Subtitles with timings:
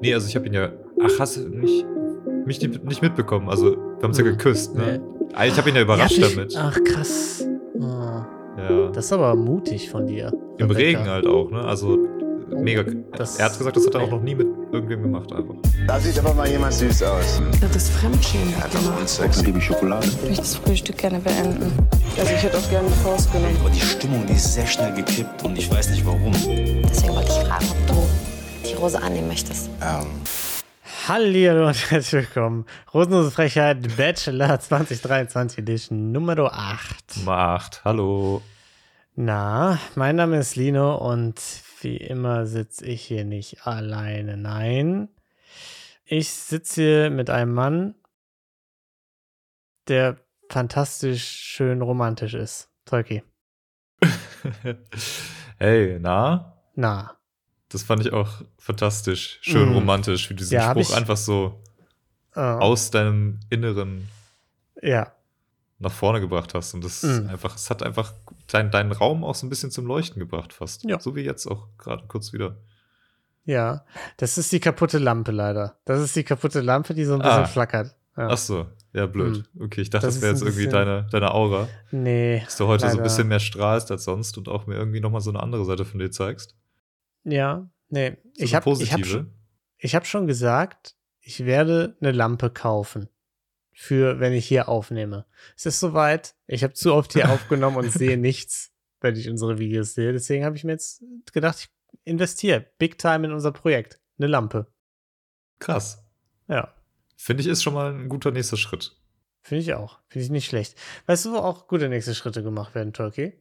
[0.00, 0.70] Nee, also ich habe ihn ja.
[1.02, 1.86] Ach, hast du nicht,
[2.46, 3.48] mich nicht, mitbekommen?
[3.48, 4.30] Also, wir haben uns ja Hm.
[4.32, 5.00] geküsst, ne?
[5.00, 5.28] Nee.
[5.34, 6.54] Ah, Ich habe ihn ja überrascht Ja, ich- damit.
[6.56, 7.44] Ach, krass.
[7.78, 8.88] Oh, Ja.
[8.92, 10.32] das ist aber mutig von dir.
[10.58, 10.98] Im Rebecca.
[11.00, 11.60] Regen halt auch, ne?
[11.62, 11.98] Also,
[12.50, 12.84] mega.
[13.16, 15.54] Das- er hat gesagt, das hat er auch noch nie mit irgendwem gemacht, einfach.
[15.86, 17.40] Da sieht aber mal jemand süß aus.
[17.60, 18.54] Das ist Fremdschämen.
[19.06, 20.06] Sex liebe Schokolade.
[20.06, 21.72] Ich möchte das Frühstück gerne beenden.
[22.18, 23.56] Also ich hätte auch gerne eine Faust genommen.
[23.60, 26.32] Aber die Stimmung, die ist sehr schnell gekippt und ich weiß nicht warum.
[26.32, 27.94] Deswegen wollte ich fragen, ob du
[28.78, 29.68] Rose annehmen möchtest.
[29.82, 30.06] Ähm,
[31.08, 32.64] Hallihallo und herzlich willkommen.
[32.94, 37.24] Rosenlose Frechheit Bachelor 2023 Edition Nummer 8.
[37.24, 37.84] Macht.
[37.84, 38.40] Hallo.
[39.16, 41.42] Na, mein Name ist Lino und
[41.80, 44.36] wie immer sitze ich hier nicht alleine.
[44.36, 45.08] Nein,
[46.04, 47.96] ich sitze hier mit einem Mann,
[49.88, 52.70] der fantastisch schön romantisch ist.
[52.84, 53.24] Tolki.
[55.58, 56.54] hey, na?
[56.76, 57.17] Na,
[57.70, 59.38] Das fand ich auch fantastisch.
[59.42, 59.74] Schön Mhm.
[59.74, 61.60] romantisch, wie du diesen Ja, Spruch einfach so
[62.34, 64.08] äh, aus deinem Inneren
[64.82, 65.12] ja,
[65.78, 66.72] nach vorne gebracht hast.
[66.74, 67.28] Und das Mhm.
[67.28, 68.12] einfach, es hat einfach
[68.46, 70.84] dein, deinen Raum auch so ein bisschen zum Leuchten gebracht, fast.
[70.84, 70.98] Ja.
[71.00, 72.56] So wie jetzt auch gerade kurz wieder.
[73.44, 73.84] ja.
[74.18, 75.78] Das ist die kaputte Lampe leider.
[75.84, 77.46] Das ist die kaputte Lampe, die so ein bisschen Ah.
[77.46, 77.94] flackert.
[78.16, 78.28] Ja.
[78.30, 79.44] Ach so, ja, blöd.
[79.60, 82.40] Okay, ich dachte, Das das, wäre jetzt irgendwie deine, deine Aura, Nee.
[82.44, 82.98] dass du heute so leider.
[83.00, 85.84] ein bisschen mehr strahlst als sonst und auch mir irgendwie nochmal so eine andere Seite
[85.84, 86.54] von dir zeigst.
[87.30, 88.16] Ja, nee.
[88.34, 89.00] So ich habe ich hab
[89.80, 93.08] ich hab schon gesagt, ich werde eine Lampe kaufen.
[93.72, 95.24] Für, wenn ich hier aufnehme.
[95.56, 96.34] Es ist soweit.
[96.48, 100.12] Ich habe zu oft hier aufgenommen und sehe nichts, wenn ich unsere Videos sehe.
[100.12, 101.68] Deswegen habe ich mir jetzt gedacht, ich
[102.02, 104.00] investiere big time in unser Projekt.
[104.18, 104.66] Eine Lampe.
[105.60, 106.04] Krass.
[106.48, 106.74] Ja,
[107.20, 108.96] Finde ich, ist schon mal ein guter nächster Schritt.
[109.42, 109.98] finde ich auch.
[110.06, 110.76] Finde ich nicht schlecht.
[111.06, 113.32] Weißt du, wo auch gute nächste Schritte gemacht werden, Turkey?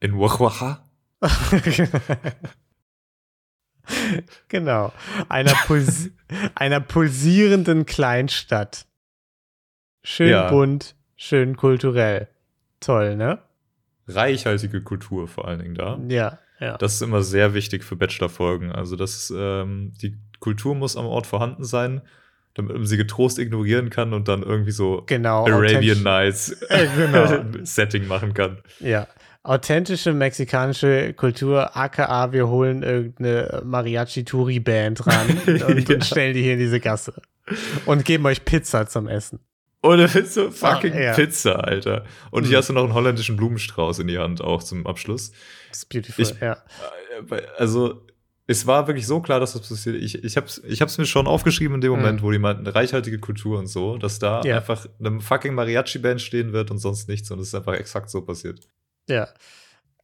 [0.00, 0.86] In Wachwacha?
[4.48, 4.92] genau.
[5.28, 6.10] Einer, Puls
[6.54, 8.86] einer pulsierenden Kleinstadt.
[10.02, 10.50] Schön Ja.
[10.50, 12.28] bunt, schön kulturell.
[12.80, 13.38] Toll, ne?
[14.06, 15.98] Reichhaltige Kultur vor allen Dingen da.
[16.08, 16.78] Ja, ja.
[16.78, 18.72] Das ist immer sehr wichtig für Bachelor-Folgen.
[18.72, 22.00] Also, das ähm, die Kultur muss am Ort vorhanden sein,
[22.54, 25.46] damit man sie getrost ignorieren kann und dann irgendwie so genau.
[25.46, 27.44] Arabian Nights Äh, genau.
[27.64, 28.58] Setting machen kann.
[28.80, 29.06] Ja.
[29.48, 35.66] Authentische mexikanische Kultur, aka wir holen irgendeine Mariachi-Touri-Band ran und, Ja.
[35.94, 37.14] und stellen die hier in diese Gasse.
[37.86, 39.40] Und geben euch Pizza zum Essen.
[39.82, 41.12] Oder mit so fucking Ah, ja.
[41.14, 42.04] Pizza, Alter.
[42.30, 42.48] Und Mhm.
[42.48, 45.30] hier hast du noch einen holländischen Blumenstrauß in die Hand auch zum Abschluss.
[45.70, 46.52] Das ist beautiful, Ich- ja.
[47.30, 48.02] Äh, Also,
[48.46, 49.96] es war wirklich so klar, dass das passiert.
[49.96, 52.24] Ich, ich hab's, ich hab's mir schon aufgeschrieben in dem Moment, Mhm.
[52.24, 54.56] wo die meinten, reichhaltige Kultur und so, dass da Ja.
[54.56, 57.30] einfach eine fucking Mariachi-Band stehen wird und sonst nichts.
[57.30, 58.60] Und es ist einfach exakt so passiert.
[59.08, 59.28] Ja.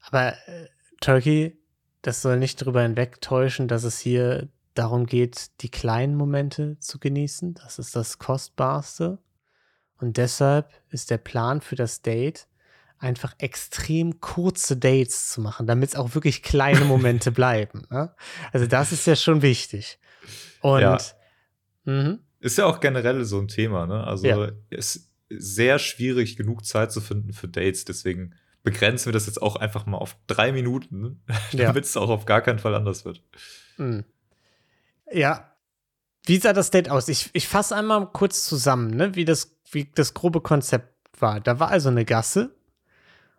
[0.00, 0.69] Aber äh,
[1.00, 1.56] Turkey,
[2.03, 7.54] das soll nicht darüber hinwegtäuschen, dass es hier darum geht, die kleinen Momente zu genießen.
[7.54, 9.19] Das ist das Kostbarste.
[9.98, 12.48] Und deshalb ist der Plan für das Date,
[12.98, 17.87] einfach extrem kurze Dates zu machen, damit es auch wirklich kleine Momente bleiben.
[17.91, 18.14] Ne?
[18.53, 19.98] Also das ist ja schon wichtig.
[20.60, 20.98] Und Ja.
[21.84, 24.04] mhm, Ist ja auch generell so ein Thema, ne?
[24.04, 24.50] Also, Ja.
[24.70, 27.84] es ist sehr schwierig, genug Zeit zu finden für Dates.
[27.84, 31.66] Deswegen begrenzen wir das jetzt auch einfach mal auf drei Minuten, Ja.
[31.66, 33.22] damit es auch auf gar keinen Fall anders wird.
[33.76, 34.04] Mhm.
[35.12, 35.50] Ja.
[36.26, 37.08] Wie sah das Date aus?
[37.08, 41.38] Ich, ich fasse einmal kurz zusammen, ne, wie, das, wie das grobe Konzept war.
[41.41, 42.54] Da war also eine Gasse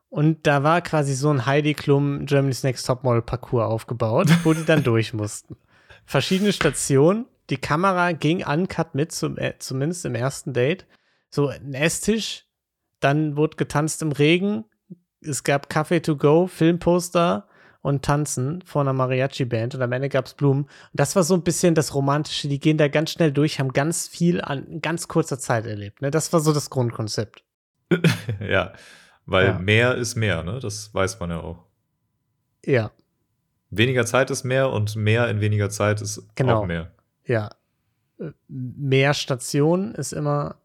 [0.09, 4.63] und da war quasi so ein Heidi Klum Germany's Next Topmodel Parcours aufgebaut, wo die
[4.65, 5.57] dann durch mussten.
[6.05, 10.85] Verschiedene Stationen, die Kamera ging uncut mit, zum, äh, zumindest im ersten Date.
[11.31, 12.45] So ein Esstisch,
[12.99, 14.65] dann wurde getanzt im Regen,
[15.27, 17.47] es gab Kaffee to go, Filmposter
[17.81, 20.63] und Tanzen vor einer Mariachi-Band und am Ende gab es Blumen.
[20.63, 22.47] Und das war so ein bisschen das Romantische.
[22.47, 26.01] Die gehen da ganz schnell durch, haben ganz viel an ganz kurzer Zeit erlebt.
[26.01, 26.09] Ne?
[26.11, 27.43] Das war so das Grundkonzept.
[28.39, 28.73] ja,
[29.27, 29.59] weil Ja.
[29.59, 30.59] mehr ist mehr, ne?
[30.59, 31.63] Das weiß man ja auch.
[32.65, 32.91] Ja,
[33.71, 36.61] Weniger Zeit ist mehr und mehr in weniger Zeit ist Genau.
[36.61, 36.91] auch mehr.
[37.25, 37.49] ja.
[38.19, 40.55] Äh, Mehr Stationen ist immer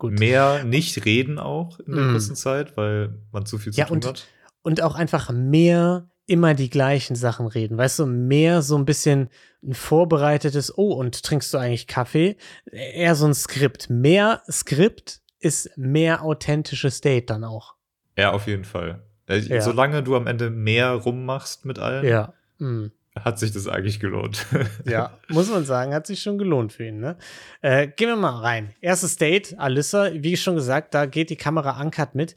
[0.00, 0.18] gut.
[0.18, 2.10] Mehr nicht reden auch in der Mm.
[2.10, 4.26] kurzen Zeit, weil man zu viel zu Ja, tun und- hat.
[4.62, 7.76] und auch einfach mehr immer die gleichen Sachen reden.
[7.78, 9.28] Weißt du, mehr so ein bisschen
[9.64, 12.36] ein vorbereitetes, oh, und trinkst du eigentlich Kaffee?
[12.70, 13.90] Eher so ein Skript.
[13.90, 17.74] Mehr Skript ist mehr authentisches Date dann auch.
[18.16, 19.02] Ja, auf jeden Fall.
[19.26, 19.60] Äh, Ja.
[19.60, 22.32] Solange du am Ende mehr rummachst mit allen, Ja.
[22.58, 22.90] Mm.
[23.24, 24.46] Hat sich das eigentlich gelohnt.
[24.84, 27.00] Ja, muss man sagen, hat sich schon gelohnt für ihn.
[27.00, 27.16] Ne?
[27.60, 28.74] Äh, gehen wir mal rein.
[28.80, 32.34] Erstes Date, Alyssa, wie schon gesagt, da geht die Kamera uncut mit.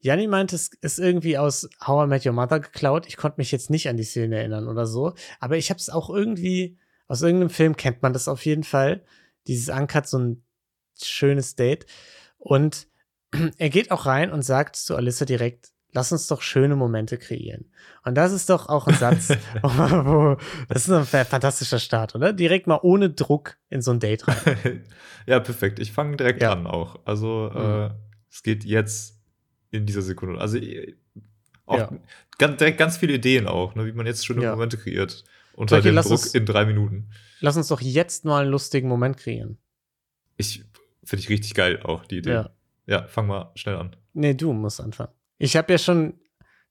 [0.00, 3.06] Janni meint, es ist irgendwie aus How I Met Your Mother geklaut.
[3.06, 5.14] Ich konnte mich jetzt nicht an die Szene erinnern oder so.
[5.40, 6.78] Aber ich habe es auch irgendwie,
[7.08, 9.04] aus irgendeinem Film kennt man das auf jeden Fall.
[9.46, 10.44] Dieses Uncut, so ein
[11.02, 11.86] schönes Date.
[12.38, 12.88] Und
[13.58, 17.70] er geht auch rein und sagt zu Alyssa direkt, lass uns doch schöne Momente kreieren.
[18.04, 19.30] Und das ist doch auch ein Satz,
[19.62, 20.36] wo,
[20.68, 22.32] das ist ein fantastischer Start, oder?
[22.32, 24.84] Direkt mal ohne Druck in so ein Date rein.
[25.26, 25.78] ja, perfekt.
[25.78, 26.52] Ich fange direkt Ja.
[26.52, 27.00] an auch.
[27.04, 27.90] Also, äh,
[28.30, 29.18] es geht jetzt
[29.70, 30.40] in dieser Sekunde.
[30.40, 30.94] Also, äh,
[31.66, 31.90] auch Ja.
[32.38, 34.52] ganz, direkt ganz viele Ideen auch, ne, wie man jetzt schöne Ja.
[34.52, 35.24] Momente kreiert.
[35.54, 37.10] Unter Okay, dem Druck uns- in drei Minuten.
[37.40, 39.58] Lass uns doch jetzt mal einen lustigen Moment kreieren.
[40.36, 40.64] Ich
[41.04, 42.30] finde ich richtig geil auch, die Idee.
[42.32, 42.50] Ja.
[42.86, 43.96] Ja, fang mal schnell an.
[44.14, 45.12] Nee, du musst anfangen.
[45.38, 46.18] Ich habe ja schon,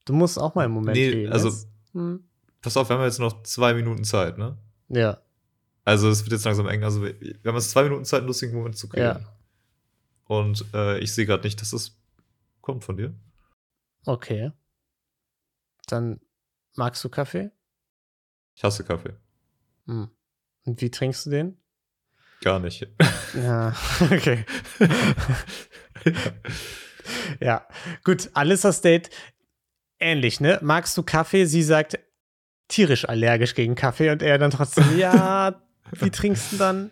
[0.05, 1.33] du musst auch mal einen Moment Nee, kreieren.
[1.33, 1.67] also-.
[1.93, 2.23] Hm.
[2.61, 4.57] Pass auf, wir haben jetzt noch zwei Minuten Zeit, ne?
[4.89, 5.21] Ja,
[5.85, 6.83] Also es wird jetzt langsam eng.
[6.83, 9.21] Also wir wir haben jetzt zwei Minuten Zeit, einen lustigen Moment zu kreieren.
[9.21, 9.37] ja,
[10.25, 11.97] Und äh, ich sehe gerade nicht, dass das
[12.61, 13.13] kommt von dir.
[14.05, 14.51] okay.
[15.87, 16.19] Dann
[16.75, 17.51] magst du Kaffee?
[18.55, 19.13] Ich hasse Kaffee.
[19.85, 20.09] Hm.
[20.65, 21.57] Und wie trinkst du den?
[22.41, 22.85] Gar nicht.
[23.33, 24.45] Ja, okay.
[27.39, 27.67] Ja,
[28.03, 29.09] gut, Alissas Date
[29.99, 30.59] ähnlich, ne?
[30.61, 31.45] Magst du Kaffee?
[31.45, 31.99] Sie sagt
[32.67, 35.61] tierisch allergisch gegen Kaffee und er dann trotzdem, ja,
[35.91, 36.91] wie trinkst du dann?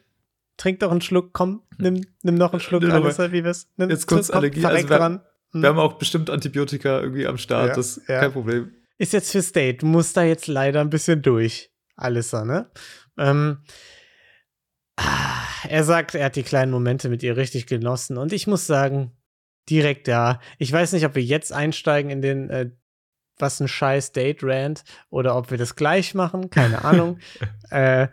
[0.58, 2.92] Trink doch einen Schluck, komm, nimm, nimm noch einen Schluck, Nimm.
[2.92, 3.68] Alissa, wie wär's?
[3.76, 5.22] Nimm, Jetzt kurz komm, Allergie, also wir- dran.
[5.52, 7.70] Wir haben auch bestimmt Antibiotika irgendwie am Start.
[7.70, 8.20] Ja, das ist ja.
[8.20, 8.72] kein Problem.
[8.98, 9.82] ist jetzt fürs Date.
[9.84, 12.70] Du musst da jetzt leider ein bisschen durch, Alissa, ne?
[13.18, 13.60] Ähm,
[14.98, 18.68] ah, er sagt, er hat die kleinen Momente mit ihr richtig genossen und ich muss
[18.68, 19.12] sagen,
[19.70, 20.40] direkt da.
[20.58, 22.70] Ich weiß nicht, ob wir jetzt einsteigen in den äh,
[23.38, 27.20] was ein scheiß Date-Rant oder ob wir das gleich machen, keine Ahnung.
[27.70, 28.08] äh,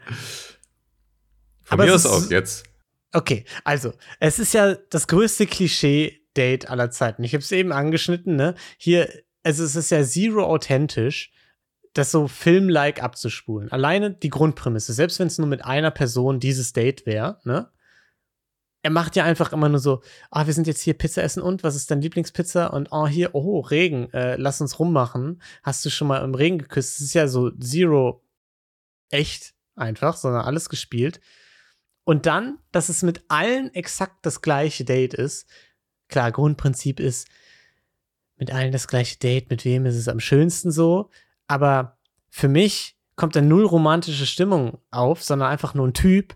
[1.62, 2.64] Von Aber mir es aus auch jetzt.
[3.12, 7.22] Okay, also, es ist ja das größte Klischee-Date aller Zeiten.
[7.24, 8.54] Ich habe es eben angeschnitten, ne?
[8.78, 9.08] Hier,
[9.42, 11.30] also es ist ja zero authentisch,
[11.92, 13.70] das so filmlike abzuspulen.
[13.70, 17.70] Alleine die Grundprämisse, selbst wenn es nur mit einer Person dieses Date wäre, ne?
[18.82, 21.62] Er macht ja einfach immer nur so, ah, wir sind jetzt hier Pizza essen und
[21.62, 22.66] was ist dein Lieblingspizza?
[22.66, 25.40] Und oh, hier, oh, Regen, äh, lass uns rummachen.
[25.62, 26.96] Hast du schon mal im Regen geküsst?
[26.96, 28.24] Es ist ja so zero
[29.10, 31.20] echt einfach, sondern alles gespielt.
[32.04, 35.46] Und dann, dass es mit allen exakt das gleiche Date ist.
[36.08, 37.28] Klar, Grundprinzip ist,
[38.36, 41.10] mit allen das gleiche Date, mit wem ist es am schönsten so.
[41.46, 41.98] Aber
[42.28, 46.34] für mich kommt da null romantische Stimmung auf, sondern einfach nur ein Typ,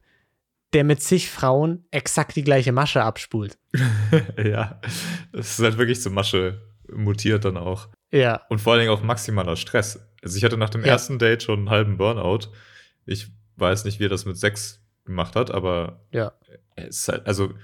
[0.77, 3.57] der mit zig Frauen exakt die gleiche Masche abspult.
[4.37, 4.79] ja.
[5.33, 6.61] Das ist halt wirklich zur Masche
[6.93, 7.89] mutiert dann auch.
[8.13, 10.07] Ja, Und vor allen Dingen auch maximaler Stress.
[10.23, 10.89] Also ich hatte nach dem Ja.
[10.89, 12.51] ersten Date schon einen halben Burnout.
[13.07, 16.35] Ich weiß nicht, wie er das mit Sex gemacht hat, aber ja.
[16.75, 17.55] es ist halt, also,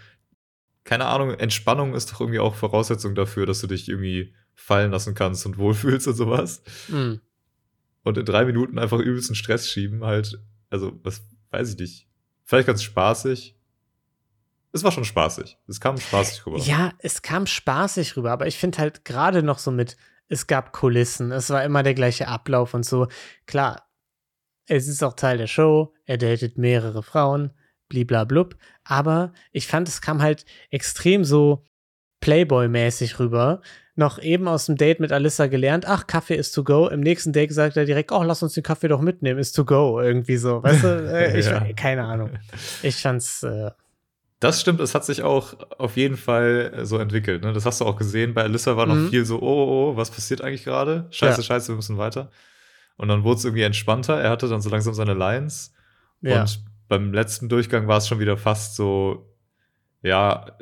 [0.85, 5.15] keine Ahnung, Entspannung ist doch irgendwie auch Voraussetzung dafür, dass du dich irgendwie fallen lassen
[5.15, 6.63] kannst und wohlfühlst und sowas.
[6.89, 7.17] Mm.
[8.05, 12.09] Und in drei Minuten einfach übelsten Stress schieben, halt, also, was weiß ich nicht.
[12.53, 13.57] Vielleicht ganz spaßig.
[14.73, 15.57] Es war schon spaßig.
[15.69, 16.59] Es kam spaßig rüber.
[16.59, 19.97] Ja, es kam spaßig rüber, aber ich finde halt gerade noch so mit,
[20.29, 23.09] es gab Kulissen, es war immer der gleiche Ablauf und so.
[23.47, 23.89] Klar,
[24.67, 27.55] es ist auch Teil der Show, er datet mehrere Frauen,
[27.89, 31.65] bliblablub, aber ich fand, es kam halt extrem so
[32.21, 33.63] Playboy-mäßig rüber.
[33.95, 36.89] Noch eben aus dem Date mit Alyssa gelernt, ach, Kaffee ist to go.
[36.89, 39.65] Im nächsten Date sagt er direkt, oh, lass uns den Kaffee doch mitnehmen, ist to
[39.67, 40.01] go.
[40.01, 40.89] Irgendwie so, weißt du?
[41.15, 41.61] Äh, ich, Ja.
[41.75, 42.31] Keine Ahnung.
[42.83, 43.71] Ich fand's, äh,
[44.41, 47.45] Das stimmt, es hat sich auch auf jeden Fall äh, so entwickelt.
[47.45, 47.53] Ne?
[47.53, 48.33] Das hast du auch gesehen.
[48.33, 49.11] Bei Alyssa war noch Mhm.
[49.11, 51.07] viel so, oh, oh, oh, was passiert eigentlich gerade?
[51.11, 51.45] Scheiße, Ja.
[51.45, 52.31] scheiße, wir müssen weiter.
[52.97, 54.19] Und dann wurde es irgendwie entspannter.
[54.21, 55.75] Er hatte dann so langsam seine Lines.
[56.23, 56.41] ja.
[56.43, 59.35] Und beim letzten Durchgang war es schon wieder fast so,
[60.03, 60.57] ja,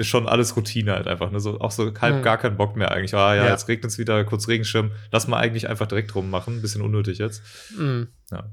[0.00, 1.30] ist schon alles Routine halt einfach.
[1.30, 1.38] Ne?
[1.40, 2.22] So, auch so halb Mhm.
[2.22, 3.14] gar keinen Bock mehr eigentlich.
[3.14, 3.50] Ah ja, Ja.
[3.50, 4.90] jetzt regnet es wieder, kurz Regenschirm.
[5.12, 6.60] Lass mal eigentlich einfach direkt rummachen.
[6.62, 7.42] Bisschen unnötig jetzt.
[7.78, 8.04] Mm.
[8.32, 8.44] Ja.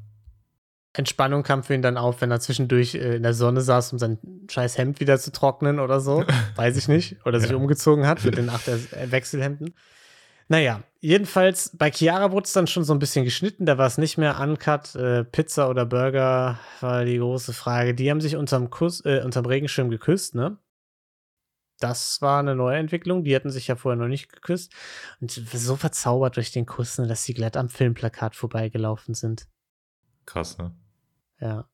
[0.93, 3.99] Entspannung kam für ihn dann auf, wenn er zwischendurch äh, in der Sonne saß, um
[3.99, 4.17] sein
[4.49, 6.23] scheiß Hemd wieder zu trocknen oder so.
[6.55, 7.17] Weiß ich nicht.
[7.25, 7.55] Oder sich Ja.
[7.57, 8.77] umgezogen hat mit den acht äh,
[9.11, 9.73] Wechselhemden.
[10.49, 13.65] Naja, jedenfalls bei Chiara wurde es dann schon so ein bisschen geschnitten.
[13.65, 14.95] Da war es nicht mehr uncut.
[14.95, 17.93] Äh, Pizza oder Burger war die große Frage.
[17.93, 20.57] Die haben sich unterm, Kuss, äh, unterm Regenschirm geküsst, ne?
[21.79, 23.23] Das war eine neue Entwicklung.
[23.23, 24.73] Die hatten sich ja vorher noch nicht geküsst.
[25.19, 29.47] Und so verzaubert durch den Kuss, ne, dass sie glatt am Filmplakat vorbeigelaufen sind.
[30.25, 30.75] Krass, ne?
[31.39, 31.69] Ja.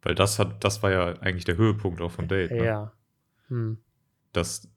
[0.00, 2.50] Weil das hat, das war ja eigentlich der Höhepunkt auch von Date.
[2.50, 2.64] Ne?
[2.64, 2.92] Ja.
[3.48, 3.84] Hm.
[4.32, 4.68] dass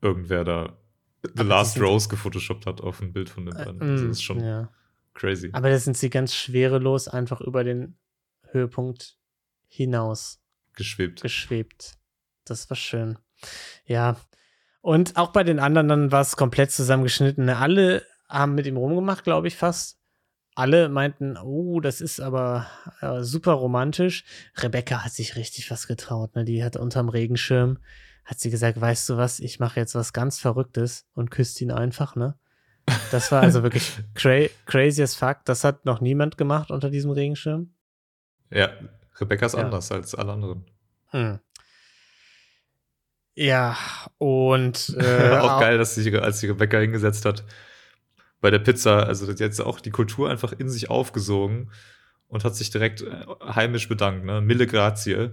[0.00, 0.78] irgendwer da
[1.24, 3.82] The Aber Last Rose gefotoshoppt hat auf ein Bild von den beiden.
[3.82, 4.72] Also Mm, das ist schon ja.
[5.14, 5.50] crazy.
[5.52, 7.98] Aber da sind sie ganz schwerelos einfach über den
[8.52, 9.18] Höhepunkt
[9.66, 10.40] hinaus
[10.74, 11.20] Geschwebt.
[11.20, 11.98] geschwebt.
[12.44, 13.18] Das war schön.
[13.86, 14.16] Ja.
[14.80, 17.46] Und auch bei den anderen dann war es komplett zusammengeschnitten.
[17.46, 17.56] Ne?
[17.56, 19.98] Alle haben mit ihm rumgemacht, glaube ich, fast.
[20.54, 22.66] Alle meinten, oh, das ist aber
[23.00, 24.24] äh, super romantisch.
[24.56, 26.34] Rebecca hat sich richtig was getraut.
[26.34, 26.44] Ne?
[26.44, 27.78] Die hat unterm Regenschirm,
[28.24, 31.70] hat sie gesagt, weißt du was, ich mache jetzt was ganz Verrücktes und küsst ihn
[31.70, 32.36] einfach, ne?
[33.10, 35.44] Das war also wirklich cra crazy as fuck.
[35.44, 37.74] Das hat noch niemand gemacht unter diesem Regenschirm.
[38.50, 38.70] Ja,
[39.20, 39.60] Rebecca ist Ja.
[39.64, 40.64] anders als alle anderen.
[41.10, 41.38] Hm.
[43.40, 43.76] Ja,
[44.18, 47.44] und äh, auch geil, dass sich, als sich Rebecca hingesetzt hat
[48.40, 51.70] bei der Pizza, also jetzt auch die Kultur einfach in sich aufgesogen
[52.26, 54.40] und hat sich direkt äh, heimisch bedankt, ne?
[54.40, 55.30] Mille grazie,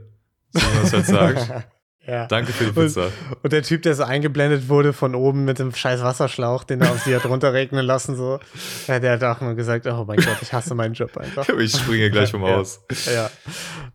[0.51, 1.67] so wie man es halt sagt.
[2.07, 2.27] ja.
[2.27, 3.09] Danke für die Und- Pizza.
[3.43, 6.91] Und der Typ, der so eingeblendet wurde von oben mit dem scheiß Wasserschlauch, den er
[6.91, 8.39] auf sie hat runterregnen lassen, so,
[8.87, 11.47] ja, der hat auch nur gesagt, oh mein Gott, ich hasse meinen Job einfach.
[11.59, 12.55] ich springe gleich vom Ja.
[12.57, 12.81] Haus.
[13.13, 13.29] Ja,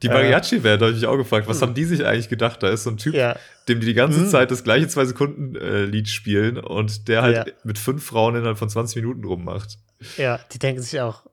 [0.03, 2.63] Die Äh, Mariachi-Band habe ich mich auch gefragt, was haben die sich eigentlich gedacht?
[2.63, 3.37] Da ist so ein Typ, ja,
[3.69, 4.29] dem die die ganze Mhm.
[4.29, 7.45] Zeit das gleiche zwei Sekunden äh, Lied spielen und der halt Ja.
[7.65, 9.79] mit fünf Frauen innerhalb von 20 Minuten rummacht.
[10.17, 11.25] ja, die denken sich auch,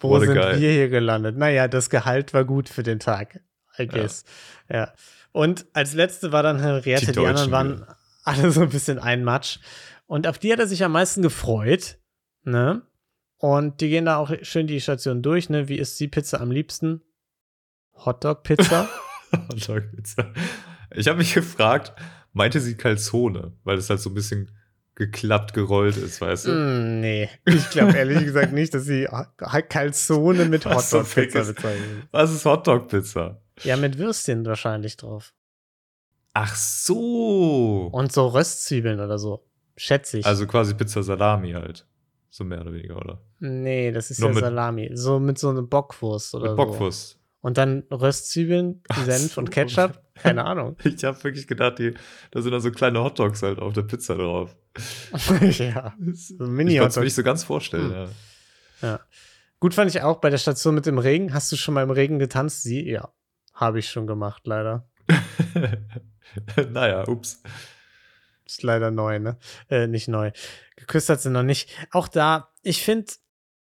[0.00, 1.36] wo What sind wir hier gelandet?
[1.36, 3.40] Naja, das Gehalt war gut für den Tag,
[3.78, 4.24] I guess.
[4.68, 4.92] Ja.
[5.32, 7.86] Und als letzte war dann Henriette, Die die, anderen waren
[8.24, 9.58] alle so ein bisschen ein Matsch.
[10.06, 11.98] Und auf die hat er sich am meisten gefreut,
[12.44, 12.82] ne?
[13.38, 15.68] Und die gehen da auch schön die Station durch, ne?
[15.68, 17.02] Wie isst die Pizza am liebsten?
[17.94, 18.88] Hotdog-Pizza?
[19.50, 20.32] Hotdog-Pizza.
[20.94, 21.92] Ich habe mich gefragt,
[22.32, 24.50] meinte sie Calzone, weil es halt so ein bisschen
[24.94, 26.52] geklappt, gerollt ist, weißt du?
[26.52, 29.06] Mm, nee, ich glaube ehrlich gesagt nicht, dass sie
[29.68, 32.02] Calzone mit Hotdog-Pizza ist- bezeichnen.
[32.12, 33.42] Was ist Hotdog-Pizza?
[33.62, 35.32] Ja, mit Würstchen wahrscheinlich drauf.
[36.34, 37.88] Ach so.
[37.92, 39.46] Und so Röstzwiebeln oder so.
[39.76, 40.26] Schätze ich.
[40.26, 41.86] Also quasi Pizza Salami halt.
[42.30, 43.22] So mehr oder weniger, oder?
[43.38, 44.90] nee, das ist Nur ja mit- Salami.
[44.94, 46.56] So mit so einer Bockwurst oder Mit so.
[46.72, 47.18] Bockwurst.
[47.40, 49.40] Und dann Röstzwiebeln, Senf so.
[49.40, 50.02] und Ketchup.
[50.14, 50.76] Keine Ahnung.
[50.84, 51.94] Ich habe wirklich gedacht, die,
[52.32, 54.56] da sind dann so kleine Hotdogs halt auf der Pizza drauf.
[55.58, 55.94] ja.
[56.12, 58.08] So Mini- ich konnte es mir nicht so ganz vorstellen, Hm.
[58.82, 59.00] ja.
[59.60, 61.32] Gut fand ich auch bei der Station mit dem Regen.
[61.32, 62.62] Hast du schon mal im Regen getanzt?
[62.62, 62.86] Sie?
[62.90, 63.10] Ja.
[63.56, 64.86] Habe ich schon gemacht, leider.
[66.70, 67.42] naja, ups.
[68.44, 69.38] Ist leider neu, ne?
[69.70, 70.30] Äh, nicht neu.
[70.76, 71.70] Geküsst hat sie noch nicht.
[71.90, 73.12] Auch da, ich finde,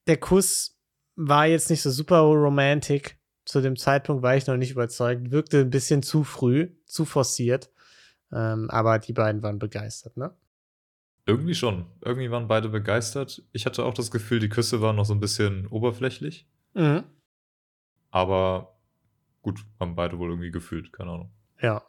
[0.07, 0.81] der Kuss
[1.15, 3.19] war jetzt nicht so super romantic.
[3.45, 5.31] Zu dem Zeitpunkt war ich noch nicht überzeugt.
[5.31, 7.71] Wirkte ein bisschen zu früh, zu forciert.
[8.33, 10.35] Ähm, aber die beiden waren begeistert, ne?
[11.27, 11.87] Irgendwie schon.
[12.03, 13.43] Irgendwie waren beide begeistert.
[13.53, 16.49] Ich hatte auch das Gefühl, die Küsse waren noch so ein bisschen oberflächlich.
[16.73, 17.05] Mhm.
[18.11, 18.76] Aber
[19.47, 21.33] gut, haben beide wohl irgendwie gefühlt, keine Ahnung.
[21.63, 21.87] Ja.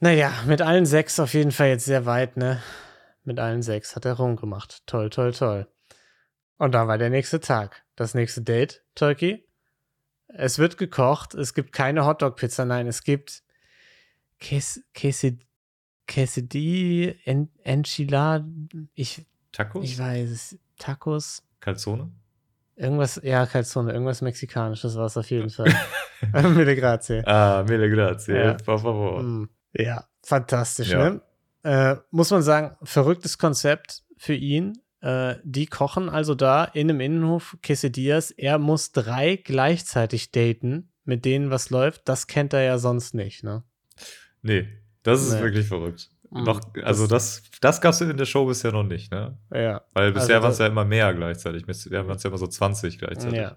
[0.00, 2.62] Naja, mit allen sechs auf jeden Fall jetzt sehr weit, ne?
[3.24, 4.86] Mit allen sechs hat er rumgemacht.
[4.86, 5.68] Toll, toll, toll.
[6.56, 7.84] Und dann war der nächste Tag.
[7.94, 9.46] Das nächste Date, Turkey.
[10.28, 11.34] Es wird gekocht.
[11.34, 12.64] Es gibt keine Hotdog-Pizza.
[12.64, 13.42] Nein, es gibt
[14.40, 15.46] Ques Quesid
[16.06, 18.46] Quesadilla, en Enchilada.
[18.94, 19.84] Ich, Tacos?
[19.84, 20.58] ich weiß es.
[20.78, 21.42] Tacos.
[21.60, 22.10] Calzone?
[22.76, 25.72] Irgendwas, ja, Calzone, irgendwas Mexikanisches war es auf jeden Fall.
[26.32, 27.22] Mille grazie.
[27.26, 28.34] Ah, mille grazie.
[28.36, 28.54] Ja.
[28.54, 29.22] Por favor.
[29.22, 31.10] Mm, Ja, fantastisch, Ja.
[31.10, 31.20] ne?
[31.62, 34.78] Äh, muss man sagen, verrücktes Konzept für ihn.
[35.00, 38.30] Äh, die kochen also da in einem Innenhof Quesadillas.
[38.30, 42.08] Er muss drei gleichzeitig daten, mit denen was läuft.
[42.08, 43.62] Das kennt er ja sonst nicht, ne?
[44.42, 44.66] Nee,
[45.02, 45.40] das ist Nee.
[45.42, 46.10] wirklich verrückt.
[46.34, 49.38] Mm, Noch, also das, das gab es in der Show bisher noch nicht, ne?
[49.52, 49.84] Ja.
[49.92, 51.64] Weil bisher Also waren es ja immer mehr gleichzeitig.
[51.64, 53.38] Bisher waren es ja immer so 20 gleichzeitig.
[53.38, 53.56] Ja.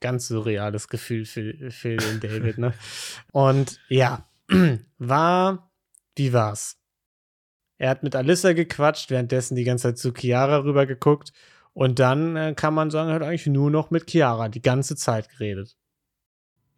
[0.00, 2.74] Ganz surreales Gefühl für, für den David, ne?
[3.30, 4.28] Und ja,
[4.98, 5.70] war,
[6.16, 6.76] wie war's?
[7.78, 11.32] Er hat mit Alyssa gequatscht, währenddessen die ganze Zeit zu Chiara rüber geguckt.
[11.72, 14.96] Und dann äh, kann man sagen, er hat eigentlich nur noch mit Chiara die ganze
[14.96, 15.76] Zeit geredet.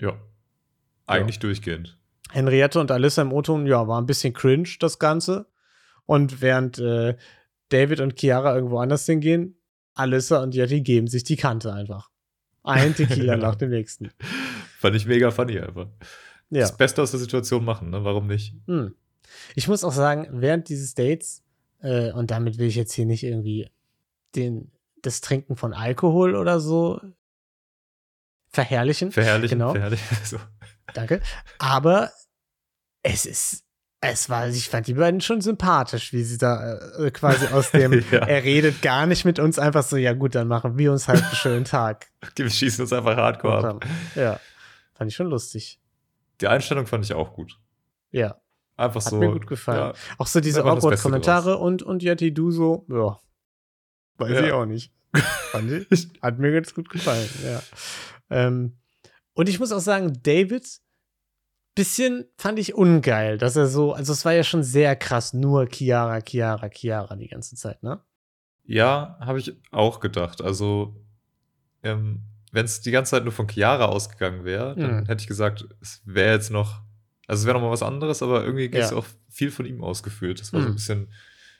[0.00, 0.20] Ja.
[1.06, 1.98] Eigentlich durchgehend.
[2.32, 5.46] Henriette und Alyssa im O-Ton, ja, war ein bisschen cringe, das Ganze.
[6.06, 7.16] Und während äh,
[7.68, 9.56] David und Chiara irgendwo anders hingehen,
[9.94, 12.10] Alyssa und Yeti geben sich die Kante einfach.
[12.62, 14.10] Ein Tequila nach dem nächsten.
[14.78, 15.88] Fand ich mega funny einfach.
[16.50, 16.60] Ja.
[16.60, 18.04] Das Beste aus der Situation machen, ne?
[18.04, 18.54] Warum nicht?
[18.66, 18.94] Hm.
[19.54, 21.42] Ich muss auch sagen, während dieses Dates,
[21.80, 23.68] äh, und damit will ich jetzt hier nicht irgendwie
[24.34, 24.70] den,
[25.02, 27.00] das Trinken von Alkohol oder so
[28.50, 29.12] verherrlichen.
[29.12, 29.72] Verherrlichen, Genau.
[29.72, 30.16] verherrlichen.
[30.24, 30.38] So.
[30.94, 31.20] Danke.
[31.58, 32.10] Aber
[33.02, 33.64] es ist,
[34.00, 37.92] es war, ich fand die beiden schon sympathisch, wie sie da äh, quasi aus dem,
[38.10, 38.18] Ja.
[38.26, 41.22] er redet gar nicht mit uns, einfach so, ja gut, dann machen wir uns halt
[41.22, 42.06] einen schönen Tag.
[42.38, 43.86] Die schießen uns einfach hardcore ab.
[44.14, 44.40] Ja,
[44.94, 45.80] fand ich schon lustig.
[46.40, 47.58] Die Einstellung fand ich auch gut.
[48.10, 48.36] Ja.
[48.76, 49.16] Einfach Hat so.
[49.16, 49.92] mir gut gefallen.
[49.92, 53.18] Ja, Auch so diese Awkward-Kommentare und, und Yeti, du so, ja.
[54.18, 54.46] Weiß Ja.
[54.46, 54.92] ich auch nicht.
[55.50, 57.60] Fand ich, hat mir ganz gut gefallen, ja.
[58.30, 58.77] Ähm,
[59.38, 60.66] und ich muss auch sagen, David
[61.76, 65.68] bisschen fand ich ungeil, dass er so, also es war ja schon sehr krass, nur
[65.70, 68.02] Chiara, Chiara, Chiara die ganze Zeit, ne?
[68.64, 70.42] Ja, habe ich auch gedacht.
[70.42, 70.96] Also,
[71.84, 75.06] ähm, wenn es die ganze Zeit nur von Chiara ausgegangen wäre, dann Mhm.
[75.06, 76.82] hätte ich gesagt, es wäre jetzt noch,
[77.28, 78.96] also es wäre noch mal was anderes, aber irgendwie ist Ja.
[78.96, 80.40] auch viel von ihm ausgeführt.
[80.40, 80.72] Das war so Mhm.
[80.72, 81.12] ein bisschen,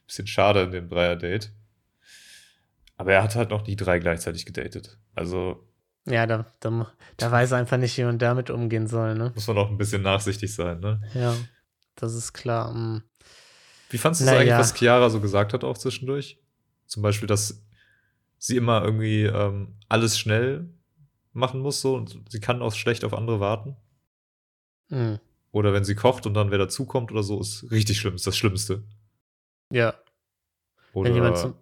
[0.07, 1.53] bisschen schade in dem Dreier-Date.
[2.97, 4.99] Aber er hat halt noch die drei gleichzeitig gedatet.
[5.15, 5.65] Also
[6.11, 9.33] Ja, da, da, da weiß einfach nicht, wie man damit umgehen soll, ne?
[9.35, 11.01] muss man auch ein bisschen nachsichtig sein, ne?
[11.15, 11.35] Ja,
[11.97, 12.73] das ist klar.
[12.73, 13.03] mm.
[13.91, 14.59] Wie fandest du es eigentlich, ja.
[14.59, 16.39] was Chiara so gesagt hat auch zwischendurch?
[16.87, 17.63] Zum Beispiel, dass
[18.39, 20.69] sie immer irgendwie ähm, alles schnell
[21.33, 23.77] machen muss so und sie kann auch schlecht auf andere warten.
[24.89, 25.15] Mm.
[25.51, 28.37] Oder wenn sie kocht und dann wer dazukommt oder so, ist richtig schlimm, ist das
[28.37, 28.85] Schlimmste.
[29.73, 29.95] Ja,
[30.93, 31.55] Oder wenn jemand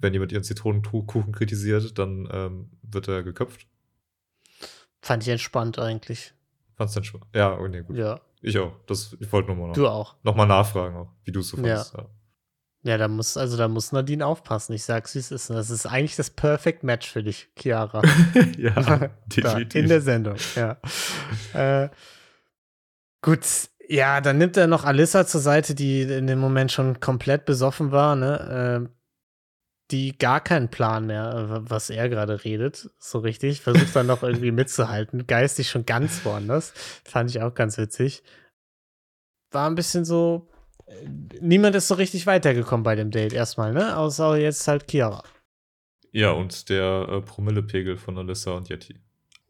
[0.00, 3.66] wenn jemand ihren Zitronenkuchen kritisiert, dann ähm, wird er geköpft.
[5.00, 6.32] Fand ich entspannt eigentlich.
[6.76, 7.20] Fandst du schon?
[7.34, 7.96] Ja, oh, nee, gut.
[7.96, 8.72] Ja, Ich auch.
[8.86, 10.14] Das, ich wollte nur mal noch, du auch.
[10.22, 11.94] noch mal nachfragen, auch, wie du es so fandest.
[11.94, 12.06] Ja.
[12.82, 14.72] Ja, da muss, also da muss Nadine aufpassen.
[14.72, 15.50] Ich sag's, wie es ist.
[15.50, 18.00] Das ist eigentlich das Perfect Match für dich, Chiara.
[18.56, 19.82] Ja, definitiv.
[19.82, 20.78] in der Sendung, ja.
[21.52, 21.90] äh,
[23.20, 23.40] gut,
[23.86, 27.90] ja, dann nimmt er noch Alissa zur Seite, die in dem Moment schon komplett besoffen
[27.92, 28.88] war, ne?
[28.88, 28.99] Äh,
[29.90, 31.32] die gar keinen Plan mehr,
[31.64, 33.60] äh, was er gerade redet, so richtig.
[33.60, 35.26] Versucht dann noch irgendwie mitzuhalten.
[35.26, 36.72] Geistig schon ganz woanders.
[37.04, 38.22] Fand ich auch ganz witzig.
[39.50, 40.48] War ein bisschen so.
[40.86, 40.92] äh,
[41.40, 43.96] Niemand ist so richtig weitergekommen bei dem Date erstmal, ne?
[43.96, 45.22] Außer jetzt halt Chiara.
[46.12, 48.96] ja, und der äh, Promillepegel von Alyssa und Yeti.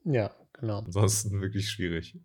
[0.05, 0.79] Ja, genau.
[0.81, 2.17] Ansonsten wirklich schwierig.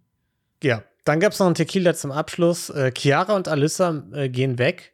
[0.63, 2.69] Ja, dann gab es noch einen Tequila zum Abschluss.
[2.69, 4.93] Äh, Chiara und Alyssa äh, gehen weg,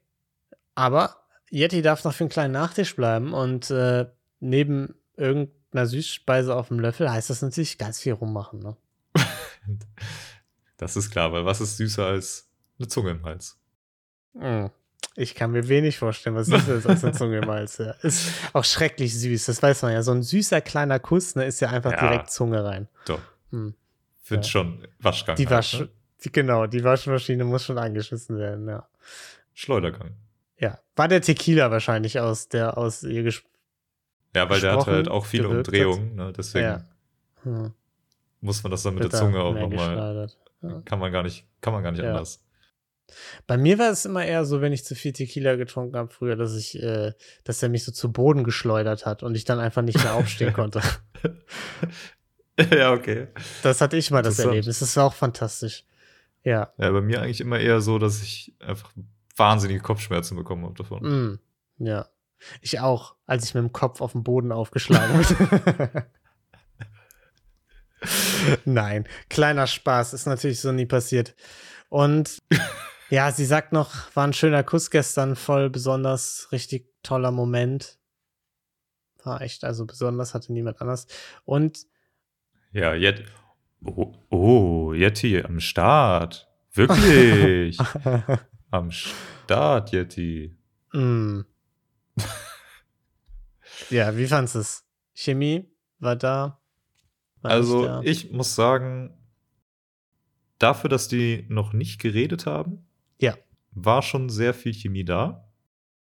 [0.75, 1.15] aber
[1.51, 4.05] Yeti darf noch für einen kleinen Nachtisch bleiben und äh,
[4.39, 8.59] neben irgendeiner Süßspeise auf dem Löffel heißt das natürlich ganz viel rummachen.
[8.59, 8.77] Ne?
[10.77, 13.59] Das ist klar, weil was ist süßer als eine Zunge im Hals?
[14.33, 14.65] Mm.
[15.15, 17.77] Ich kann mir wenig vorstellen, was süßer ist als eine Zunge im Hals.
[17.77, 17.91] Ja.
[18.01, 20.01] Ist auch schrecklich süß, das weiß man ja.
[20.03, 21.99] So ein süßer kleiner Kuss ne, ist ja einfach Ja.
[21.99, 22.87] direkt Zunge rein.
[23.05, 23.19] Doch.
[23.51, 23.75] Hm.
[24.23, 24.49] Find Ja.
[24.51, 25.35] schon Waschgang.
[25.35, 25.89] Die halt, Wasch, ne?
[26.23, 28.87] die, genau, die Waschmaschine muss schon angeschissen werden, ja.
[29.53, 30.15] Schleudergang.
[30.61, 33.51] Ja, war der Tequila wahrscheinlich aus der aus ihr Gespräch.
[34.35, 35.49] Ja, weil der hat Gesprochen, halt auch viele.
[35.49, 36.31] Umdrehungen, ne?
[36.35, 36.85] deswegen Ja.
[37.43, 37.73] Hm,
[38.39, 40.29] muss man das dann mit wird der Zunge auch nochmal.
[40.61, 40.81] Ja.
[40.85, 42.11] Kann man gar nicht, kann man gar nicht Ja.
[42.11, 42.43] anders.
[43.45, 46.37] Bei mir war es immer eher so, wenn ich zu viel Tequila getrunken habe früher,
[46.37, 47.11] dass ich, äh,
[47.43, 50.53] dass er mich so zu Boden geschleudert hat und ich dann einfach nicht mehr aufstehen
[50.53, 50.81] konnte.
[52.71, 53.27] ja, okay.
[53.63, 54.39] Das hatte ich mal das.
[54.39, 54.79] Erlebnis.
[54.79, 55.83] Das ist auch fantastisch.
[56.43, 56.73] Ja.
[56.77, 58.93] Ja, bei mir eigentlich immer eher so, dass ich einfach
[59.41, 61.01] wahnsinnige Kopfschmerzen bekommen habe davon.
[61.01, 61.39] Mm,
[61.79, 62.07] ja.
[62.61, 66.05] Ich auch, als ich mit dem Kopf auf den Boden aufgeschlagen wurde.
[68.65, 71.35] Nein, kleiner Spaß, ist natürlich so nie passiert.
[71.89, 72.39] Und
[73.09, 77.99] ja, sie sagt noch, war ein schöner Kuss gestern, voll besonders, richtig toller Moment.
[79.23, 81.07] War echt, also besonders hatte niemand anders.
[81.45, 81.85] Und
[82.71, 83.25] Ja, Yeti.
[83.83, 86.47] Oh, oh, Yeti am Start.
[86.73, 87.77] Wirklich.
[88.71, 90.55] am Start, Yeti.
[90.93, 91.41] mm.
[93.89, 94.85] ja, wie fandest du es?
[95.13, 96.59] Chemie war da?
[97.41, 98.01] War Also, da?
[98.03, 99.17] ich muss sagen,
[100.59, 102.85] dafür, dass die noch nicht geredet haben,
[103.19, 103.37] Ja.
[103.71, 105.47] war schon sehr viel Chemie da.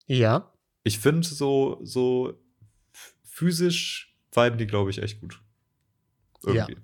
[0.06, 0.52] Ja,
[0.84, 2.32] Ich finde, so, so
[3.22, 5.42] physisch viben die, glaube ich, echt gut.
[6.44, 6.76] Irgendwie.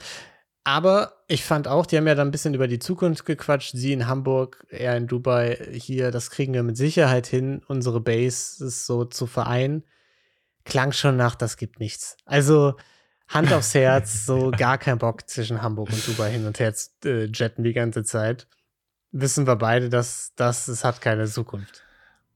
[0.65, 3.73] Aber ich fand auch, die haben ja dann ein bisschen über die Zukunft gequatscht.
[3.77, 5.59] Sie in Hamburg, er in Dubai.
[5.73, 9.85] Hier, das kriegen wir mit Sicherheit hin, unsere Bases so zu vereinen.
[10.65, 12.17] Klang schon nach, das gibt nichts.
[12.25, 12.77] Also
[13.29, 16.91] Hand aufs Herz, so gar kein Bock zwischen Hamburg und Dubai hin und her zu
[17.05, 18.49] äh, jetten die ganze Zeit.
[19.13, 21.85] Wissen wir beide, dass das es hat keine Zukunft.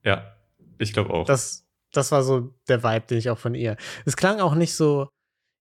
[0.04, 0.36] Ja,
[0.78, 1.24] ich glaube auch.
[1.24, 3.76] Das, das war so der Vibe, den ich auch von ihr.
[4.04, 5.08] Es klang auch nicht so,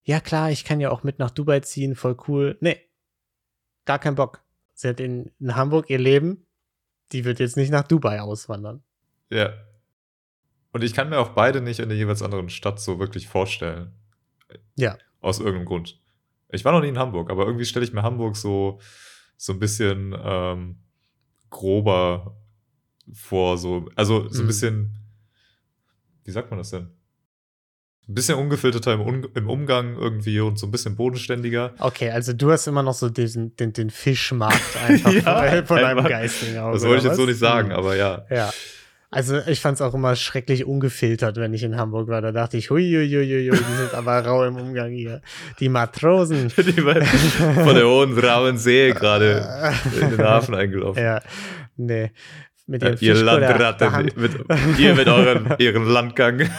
[0.07, 2.57] ja klar, ich kann ja auch mit nach Dubai ziehen, voll cool.
[2.61, 2.79] Nee,
[3.85, 4.41] gar kein Bock.
[4.73, 6.45] Sie hat in, in Hamburg ihr Leben,
[7.11, 8.83] die wird jetzt nicht nach Dubai auswandern.
[9.29, 9.53] Ja.
[10.71, 13.91] Und ich kann mir auch beide nicht in der jeweils anderen Stadt so wirklich vorstellen.
[14.75, 14.97] Ja.
[15.19, 15.99] Aus irgendeinem Grund.
[16.49, 18.79] Ich war noch nie in Hamburg, aber irgendwie stelle ich mir Hamburg so,
[19.35, 20.79] so ein bisschen ähm,
[21.49, 22.37] grober
[23.13, 24.47] vor, so, also so ein Mhm.
[24.47, 24.99] bisschen,
[26.23, 26.91] wie sagt man das denn?
[28.09, 31.73] Ein bisschen ungefilterter im, Un im Umgang irgendwie und so ein bisschen bodenständiger.
[31.79, 36.05] Okay, also du hast immer noch so diesen, den, den Fischmarkt einfach Ja, von, deinem.
[36.05, 36.75] Geisting aus.
[36.81, 37.29] Das wollte ich jetzt so was?
[37.29, 37.75] nicht sagen, Hm.
[37.75, 38.25] aber ja.
[38.29, 38.49] Ja.
[39.09, 42.21] Also ich fand es auch immer schrecklich ungefiltert, wenn ich in Hamburg war.
[42.21, 45.21] Da dachte ich, huiuiuiui, die sind aber rau im Umgang hier.
[45.61, 46.49] Die Matrosen.
[46.57, 46.93] Die von
[47.75, 51.01] der hohen rauen See gerade in den Hafen eingelaufen.
[51.01, 51.21] Ja,
[51.77, 52.11] nee.
[52.65, 54.17] Mit Ja, ihren ihr Fischkohle auf der Landratte, Hand.
[54.17, 54.31] mit,
[54.77, 56.49] ihr mit euren, ihren Landgang.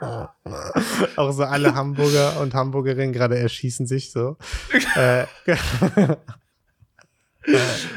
[1.16, 4.36] Auch so alle Hamburger und Hamburgerinnen gerade erschießen sich so.
[4.96, 5.26] äh,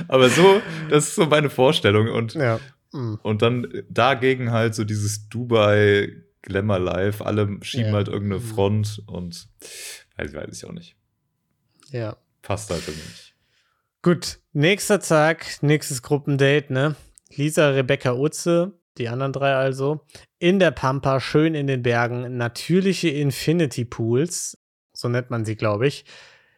[0.08, 2.10] Aber so, das ist so meine Vorstellung.
[2.10, 2.60] Und, ja.
[2.92, 6.10] mm, und dann dagegen halt so dieses Dubai
[6.42, 7.26] Glamour Life.
[7.26, 7.94] Alle schieben Ja.
[7.94, 8.46] halt irgendeine Mhm.
[8.48, 9.48] Front und
[10.18, 10.96] weiß, weiß ich auch nicht.
[11.92, 12.18] ja.
[12.42, 13.36] Passt halt irgendwie nicht.
[14.02, 16.98] Gut, nächster Tag, nächstes Gruppendate, ne?
[17.34, 20.06] Lisa, Rebecca, Utze, die anderen drei also,
[20.40, 24.58] in der Pampa, schön in den Bergen, natürliche Infinity Pools,
[24.94, 26.06] so nennt man sie, glaube ich.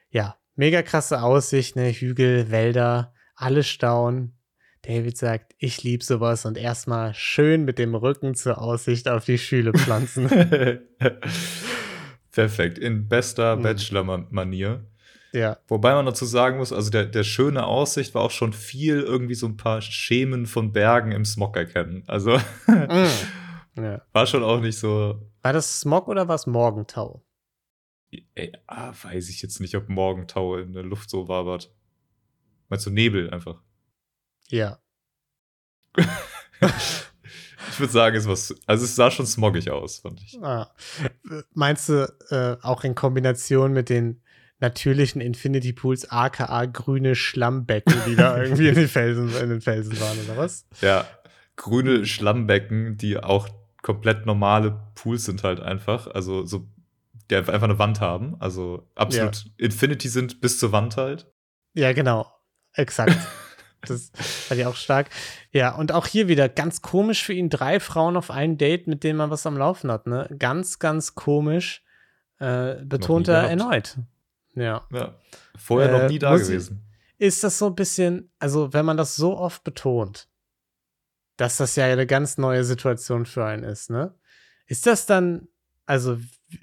[0.09, 1.91] Ja, mega krasse Aussicht, ne?
[1.91, 4.37] Hügel, Wälder, alle staunen.
[4.81, 9.39] David sagt, ich liebe sowas und erstmal schön mit dem Rücken zur Aussicht auf die
[9.39, 10.27] Schüle pflanzen.
[12.31, 12.77] Perfekt.
[12.77, 13.61] In bester Mhm.
[13.63, 14.85] Bachelor-Manier.
[15.35, 19.01] Ja, Wobei man dazu sagen muss, also der, der schöne Aussicht war auch schon viel
[19.01, 22.03] irgendwie so ein paar Schemen von Bergen im Smog erkennen.
[22.07, 23.83] Also Mm.
[23.83, 24.01] ja.
[24.13, 27.21] war schon auch nicht so, War das Smog oder war es Morgentau?
[28.35, 31.75] ey, ah, weiß ich jetzt nicht, ob Morgentau in der Luft so wabert.
[32.69, 33.61] Meinst du Nebel einfach?
[34.47, 34.79] Ja.
[37.71, 40.39] Ich würde sagen, es war, also es sah schon smogig aus, fand ich.
[40.41, 40.73] Ah.
[41.53, 44.21] Meinst du äh, auch in Kombination mit den
[44.59, 49.99] natürlichen Infinity Pools, aka grüne Schlammbecken, die da irgendwie in den Felsen, in den Felsen
[49.99, 50.65] waren, oder was?
[50.81, 51.05] Ja,
[51.55, 53.49] grüne Schlammbecken, die auch
[53.81, 56.07] komplett normale Pools sind halt einfach.
[56.07, 56.67] Also so,
[57.29, 58.35] die einfach eine Wand haben.
[58.39, 61.31] Also absolut Infinity sind bis zur Wand halt.
[61.73, 62.27] Ja, genau.
[62.73, 63.15] Exakt.
[63.87, 65.11] Das fand ich auch stark.
[65.51, 69.03] Ja, und auch hier wieder ganz komisch für ihn, drei Frauen auf ein Date, mit
[69.03, 70.27] denen man was am Laufen hat, ne?
[70.39, 71.83] Ganz, ganz komisch.
[72.39, 73.97] Äh, betont er erneut.
[74.55, 74.85] Ja.
[74.91, 75.19] Ja.
[75.57, 76.81] Vorher Äh, noch nie da ich- gewesen.
[77.17, 80.29] ist das so ein bisschen, also wenn man das so oft betont,
[81.37, 84.17] dass das ja eine ganz neue Situation für einen ist, ne?
[84.67, 85.47] Ist das dann,
[85.85, 86.17] also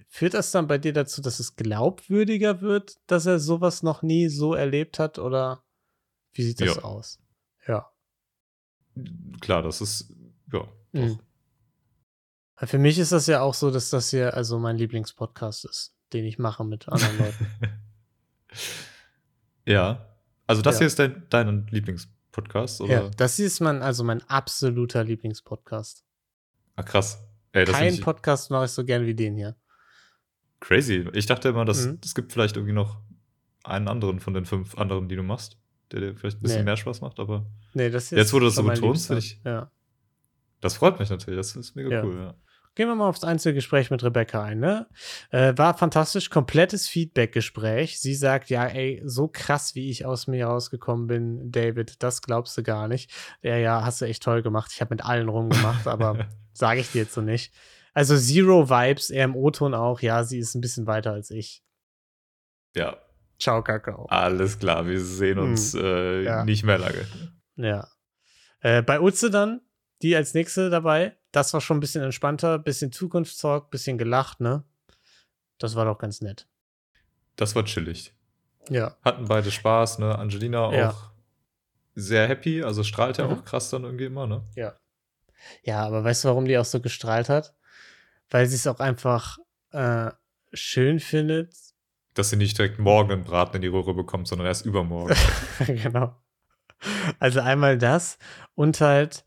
[0.09, 4.29] führt das dann bei dir dazu, dass es glaubwürdiger wird, dass er sowas noch nie
[4.29, 5.63] so erlebt hat oder
[6.33, 6.83] wie sieht das Ja.
[6.83, 7.21] aus?
[7.69, 7.91] Ja.
[9.41, 10.13] Klar, das ist,
[10.53, 10.67] ja.
[10.93, 11.19] Mhm.
[12.57, 16.25] Für mich ist das ja auch so, dass das hier also mein Lieblingspodcast ist, den
[16.25, 17.47] ich mache mit anderen Leuten.
[19.67, 20.07] ja.
[20.47, 20.79] Also das Ja.
[20.81, 22.93] hier ist dein, dein Lieblingspodcast, oder?
[23.05, 26.05] ja, das hier ist mein, also mein absoluter Lieblingspodcast.
[26.77, 27.23] Ah, krass.
[27.53, 29.57] Ey, das Kein ich Podcast mache ich so gern wie den hier.
[30.61, 31.07] crazy.
[31.13, 31.99] Ich dachte immer, dass Mhm.
[32.05, 33.01] es gibt vielleicht irgendwie noch
[33.65, 35.59] einen anderen von den fünf anderen, die du machst,
[35.91, 36.65] der dir vielleicht ein bisschen Nee.
[36.65, 39.39] mehr Spaß macht, aber Nee, Jetzt, wo du das so betonst, Liebster.
[39.41, 39.71] finde Ja.
[40.61, 41.37] das freut mich natürlich.
[41.39, 42.05] Das ist mega Ja.
[42.05, 42.35] cool, ja.
[42.75, 44.87] Gehen wir mal aufs Einzelgespräch mit Rebecca ein, ne?
[45.31, 48.01] Äh, war fantastisch, komplettes Feedback-Gespräch.
[48.01, 52.57] Sie sagt, ja, ey, so krass, wie ich aus mir rausgekommen bin, David, das glaubst
[52.57, 53.11] du gar nicht.
[53.43, 54.71] Ja, ja, hast du echt toll gemacht.
[54.73, 57.53] Ich habe mit allen rumgemacht, aber sage ich dir jetzt so nicht.
[57.93, 60.01] Also Zero Vibes, eher im O-Ton auch.
[60.01, 61.63] Ja, sie ist ein bisschen weiter als ich.
[62.75, 62.97] Ja,
[63.39, 64.07] Ciao, Kakao.
[64.07, 64.87] alles klar.
[64.87, 65.45] Wir sehen Hm.
[65.51, 66.45] uns äh, Ja.
[66.45, 67.07] nicht mehr lange.
[67.57, 67.87] Ja.
[68.61, 69.61] Äh, bei Utze dann,
[70.03, 71.17] die als nächste dabei.
[71.33, 74.65] Das war schon ein bisschen entspannter, bisschen Zukunftstalk, bisschen gelacht, ne?
[75.59, 76.47] Das war doch ganz nett.
[77.37, 78.15] Das war chillig.
[78.69, 78.97] Ja.
[79.05, 80.19] Hatten beide Spaß, ne?
[80.19, 80.95] Angelina auch Ja.
[81.95, 83.33] sehr happy, also strahlt ja Mhm.
[83.33, 84.43] auch krass dann irgendwie immer, ne?
[84.55, 84.77] Ja.
[85.63, 87.55] Ja, aber weißt du, warum die auch so gestrahlt hat?
[88.31, 89.39] Weil sie es auch einfach
[89.73, 90.11] äh,
[90.53, 91.55] schön findet.
[92.15, 95.15] Dass sie nicht direkt morgen einen Braten in die Röhre bekommt, sondern erst übermorgen.
[95.67, 96.15] genau.
[97.19, 98.19] Also einmal das
[98.55, 99.25] und halt,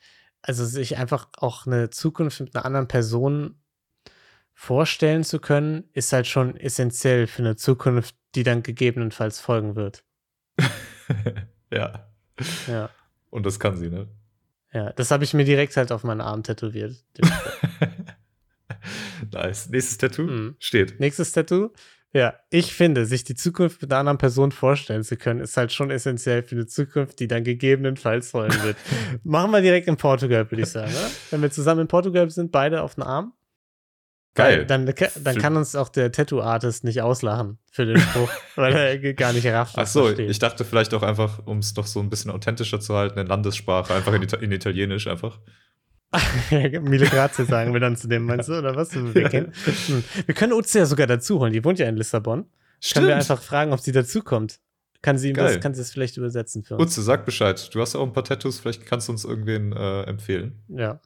[0.48, 3.60] also sich einfach auch eine Zukunft mit einer anderen Person
[4.54, 10.04] vorstellen zu können, ist halt schon essentiell für eine Zukunft, die dann gegebenenfalls folgen wird.
[11.72, 12.08] ja.
[12.68, 12.90] Ja.
[13.32, 14.08] Und das kann sie, ne?
[14.72, 17.04] Ja, das habe ich mir direkt halt auf meinen Arm tätowiert.
[19.32, 19.70] nice.
[19.70, 20.56] Nächstes Tattoo Mhm.
[20.60, 21.00] steht.
[21.00, 21.70] Nächstes Tattoo.
[22.16, 25.74] Ja, ich finde, sich die Zukunft mit einer anderen Person vorstellen zu können, ist halt
[25.74, 28.78] schon essentiell für eine Zukunft, die dann gegebenenfalls folgen wird.
[29.26, 30.94] Machen wir direkt in Portugal, würde ich sagen.
[30.94, 31.12] Oder?
[31.32, 33.34] Wenn wir zusammen in Portugal sind, beide auf den Arm.
[34.34, 34.66] Geil.
[34.66, 34.86] Dann,
[35.24, 39.48] dann kann uns auch der Tattoo-Artist nicht auslachen für den Spruch, weil er gar nicht
[39.48, 39.78] rafft.
[39.78, 42.96] Ach so, ich dachte vielleicht auch einfach, um es noch so ein bisschen authentischer zu
[42.96, 45.42] halten, in Landessprache, einfach in, Ita in Italienisch einfach.
[46.82, 48.94] Mille Grazie sagen wir dann zu dem, meinst du, oder was?
[48.94, 50.04] Wir, hm.
[50.26, 52.46] wir können Uzi ja sogar dazu holen, die wohnt ja in Lissabon.
[52.94, 54.60] Können wir einfach fragen, ob sie dazukommt.
[55.02, 56.84] Kann sie ihm das, kann sie das vielleicht übersetzen für uns?
[56.84, 57.70] Utze, sag Bescheid.
[57.74, 60.64] Du hast ja auch ein paar Tattoos, vielleicht kannst du uns irgendwen äh, empfehlen.
[60.68, 61.00] Ja,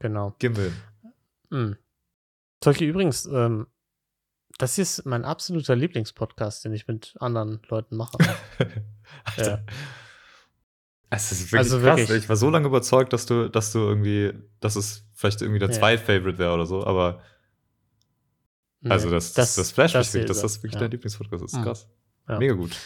[0.00, 0.34] genau.
[0.38, 0.74] Gehen wir hin.
[1.50, 1.76] Mhm.
[2.60, 3.66] Tolki, übrigens, ähm,
[4.58, 8.16] das hier ist mein absoluter Lieblingspodcast, den ich mit anderen Leuten mache.
[9.24, 9.50] Alter.
[9.50, 9.64] Ja.
[11.16, 11.98] Es ist wirklich Also krass.
[12.00, 12.24] wirklich.
[12.24, 15.68] Ich war so lange überzeugt, dass du, dass du irgendwie, dass es vielleicht irgendwie der
[15.70, 15.74] Ja.
[15.74, 17.20] Zweit-Favorite wäre oder so, aber
[18.86, 20.80] also Nee, das, das, das flasht mich wirklich, dass ist das wirklich ja.
[20.80, 21.52] dein Lieblingspodcast ist.
[21.52, 21.64] Das ist Mhm.
[21.64, 21.88] krass.
[22.28, 22.38] Ja.
[22.38, 22.76] Mega gut.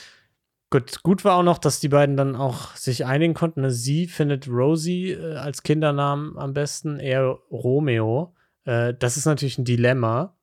[0.71, 3.63] Gut, gut war auch noch, dass die beiden dann auch sich einigen konnten.
[3.63, 3.71] ne?
[3.71, 8.35] Sie findet Rosie äh, als Kindernamen am besten, er Romeo.
[8.65, 10.37] Äh, das ist natürlich ein Dilemma,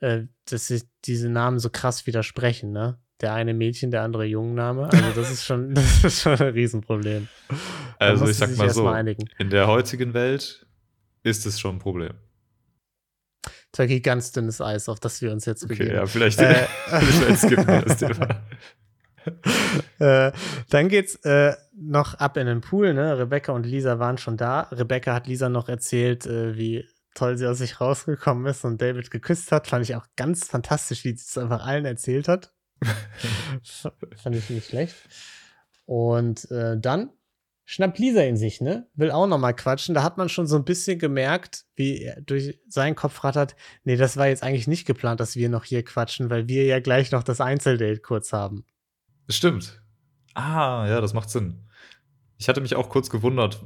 [0.00, 2.98] äh, dass sich diese Namen so krass widersprechen, ne?
[3.22, 4.90] Der eine Mädchen, der andere Jungenname.
[4.92, 7.28] Also das ist schon, das ist schon ein Riesenproblem.
[7.48, 7.56] Da
[8.06, 9.28] Also ich sag mal so, einigen.
[9.38, 10.66] in der heutigen Welt
[11.22, 12.12] ist es schon ein Problem.
[13.72, 15.94] Turkey ganz dünnes Eis, auf das wir uns jetzt Okay, begeben.
[15.96, 18.42] ja, vielleicht, Äh, vielleicht skippen wir das Thema.
[20.00, 20.32] Äh,
[20.70, 23.16] dann geht's äh, noch ab in den Pool, ne?
[23.20, 24.62] Rebecca und Lisa waren schon da.
[24.72, 29.12] Rebecca hat Lisa noch erzählt, äh, wie toll sie aus sich rausgekommen ist und David
[29.12, 29.68] geküsst hat.
[29.68, 32.52] Fand ich auch ganz fantastisch, wie sie es einfach allen erzählt hat.
[34.16, 34.96] Fand ich nicht schlecht.
[35.86, 37.10] Und äh, dann
[37.64, 38.86] schnappt Lisa in sich, ne?
[38.94, 39.94] Will auch noch mal quatschen.
[39.94, 43.96] Da hat man schon so ein bisschen gemerkt, wie er durch seinen Kopf rattert, nee,
[43.96, 47.12] das war jetzt eigentlich nicht geplant, dass wir noch hier quatschen, weil wir ja gleich
[47.12, 48.64] noch das Einzeldate kurz haben.
[49.28, 49.80] Stimmt.
[50.34, 51.64] Ah, ja, das macht Sinn.
[52.38, 53.60] Ich hatte mich auch kurz gewundert,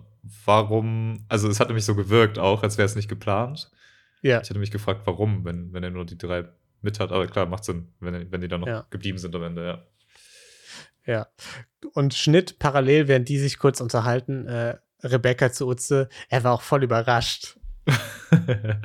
[0.45, 3.71] warum, also es hatte mich so gewirkt auch, als wäre es nicht geplant.
[4.23, 4.41] Ja.
[4.41, 6.45] Ich hatte mich gefragt, warum, wenn, wenn er nur die drei
[6.87, 7.12] mit hat.
[7.12, 8.87] Aber klar, macht Sinn, wenn, wenn die dann noch Ja.
[8.90, 9.87] geblieben sind am Ende, ja.
[11.14, 11.29] Ja.
[11.92, 16.62] Und Schnitt parallel, während die sich kurz unterhalten, äh, Rebecca zu Utze, er war auch
[16.62, 17.59] voll überrascht.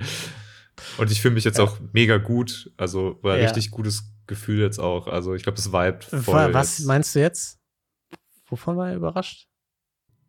[0.97, 1.63] Und ich fühle mich jetzt Ja.
[1.63, 2.71] auch mega gut.
[2.77, 3.45] Also war ein Ja.
[3.45, 5.07] richtig gutes Gefühl jetzt auch.
[5.07, 6.23] Also ich glaube, es vibet voll.
[6.35, 6.87] Wa- Was jetzt.
[6.87, 7.59] meinst du jetzt?
[8.47, 9.47] Wovon war er überrascht?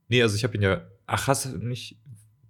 [0.08, 0.86] Nee, also ich habe ihn ja.
[1.06, 1.98] Ach, hast du nicht,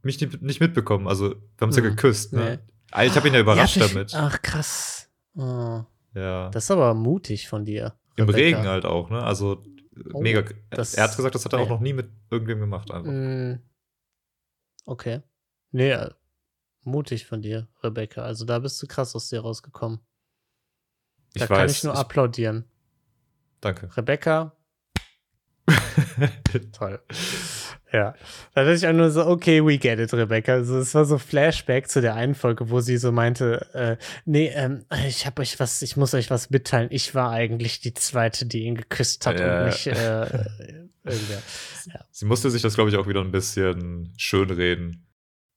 [0.02, 1.08] mich nicht, mitbekommen?
[1.08, 2.58] Also, wir haben uns ja Hm, geküsst, ne?
[2.62, 2.72] nee.
[2.90, 4.14] Ah, Ich habe ihn ja überrascht Ja, damit.
[4.14, 5.01] Ach, krass.
[5.34, 6.50] Oh, Ja.
[6.50, 7.94] das ist aber mutig von dir.
[8.16, 8.58] Im Rebecca.
[8.58, 9.22] Regen halt auch, ne?
[9.22, 9.62] Also
[10.12, 10.42] Oh, mega.
[10.70, 12.90] das- er hat gesagt, das hat er auch noch nie mit irgendwem gemacht.
[12.90, 13.10] Einfach.
[13.10, 13.60] Mm,
[14.84, 15.22] Okay.
[15.70, 16.10] Nee, äh,
[16.82, 18.22] mutig von dir, Rebecca.
[18.22, 20.00] Also da bist du krass aus dir rausgekommen.
[21.34, 21.70] Da ich kann weiß.
[21.72, 22.64] ich nur applaudieren.
[23.60, 23.94] danke.
[23.96, 24.56] Rebecca,
[26.72, 27.00] Toll.
[27.92, 28.14] Ja.
[28.54, 30.54] Da dachte ich auch nur so, okay, we get it, Rebecca.
[30.54, 34.48] Also es war so Flashback zu der einen Folge, wo sie so meinte, äh, nee,
[34.54, 36.88] ähm, ich habe euch was, ich muss euch was mitteilen.
[36.90, 39.60] Ich war eigentlich die zweite, die ihn geküsst hat Ja.
[39.60, 40.44] und nicht äh,
[41.04, 41.42] irgendwer.
[42.10, 45.06] Sie musste sich das, glaube ich, auch wieder ein bisschen schönreden.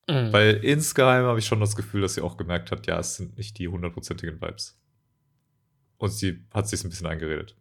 [0.10, 0.34] Mhm.
[0.34, 3.38] Weil insgeheim habe ich schon das Gefühl, dass sie auch gemerkt hat, ja, es sind
[3.38, 4.78] nicht die hundertprozentigen Vibes.
[5.98, 7.56] Und sie hat sich ein bisschen eingeredet.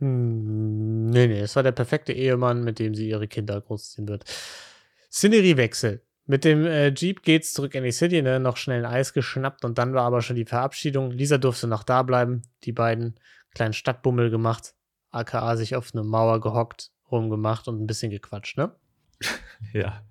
[0.00, 4.22] Hm, Nee, nee, es war der perfekte Ehemann, mit dem sie ihre Kinder großziehen wird.
[5.10, 6.04] Szeneriewechsel.
[6.26, 8.38] Mit dem äh, Jeep geht's zurück in die City, ne?
[8.38, 11.10] noch schnell ein Eis geschnappt und dann war aber schon die Verabschiedung.
[11.10, 13.18] Lisa durfte noch da bleiben, die beiden
[13.52, 14.76] kleinen Stadtbummel gemacht,
[15.10, 18.72] aka sich auf eine Mauer gehockt, rumgemacht und ein bisschen gequatscht, ne?
[19.72, 20.04] Ja.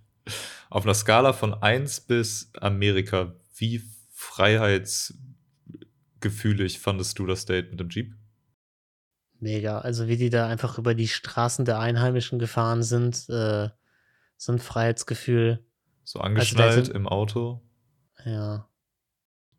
[0.69, 7.87] Auf einer Skala von 1 bis Amerika, wie freiheitsgefühlig fandest du das Date mit dem
[7.89, 8.18] Jeep?
[9.39, 9.79] Mega.
[9.79, 13.69] Also wie die da einfach über die Straßen der Einheimischen gefahren sind, äh,
[14.37, 15.63] so ein Freiheitsgefühl.
[16.03, 17.61] So angeschnallt sind- im Auto,
[18.25, 18.67] Ja.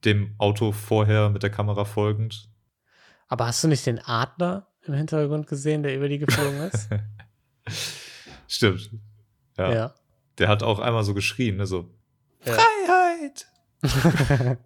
[0.05, 2.49] dem Auto vorher mit der Kamera folgend.
[3.29, 6.89] Aber hast du nicht den Adler im Hintergrund gesehen, der über die geflogen ist?
[8.49, 8.91] Stimmt.
[9.57, 9.73] Ja.
[9.73, 9.95] ja.
[10.39, 11.67] Der hat auch einmal so geschrien, ne?
[11.67, 11.89] So,
[12.45, 12.55] Ja.
[12.55, 13.47] Freiheit!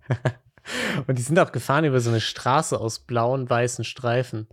[1.07, 4.49] und die sind auch gefahren über so eine Straße aus blauen, weißen Streifen.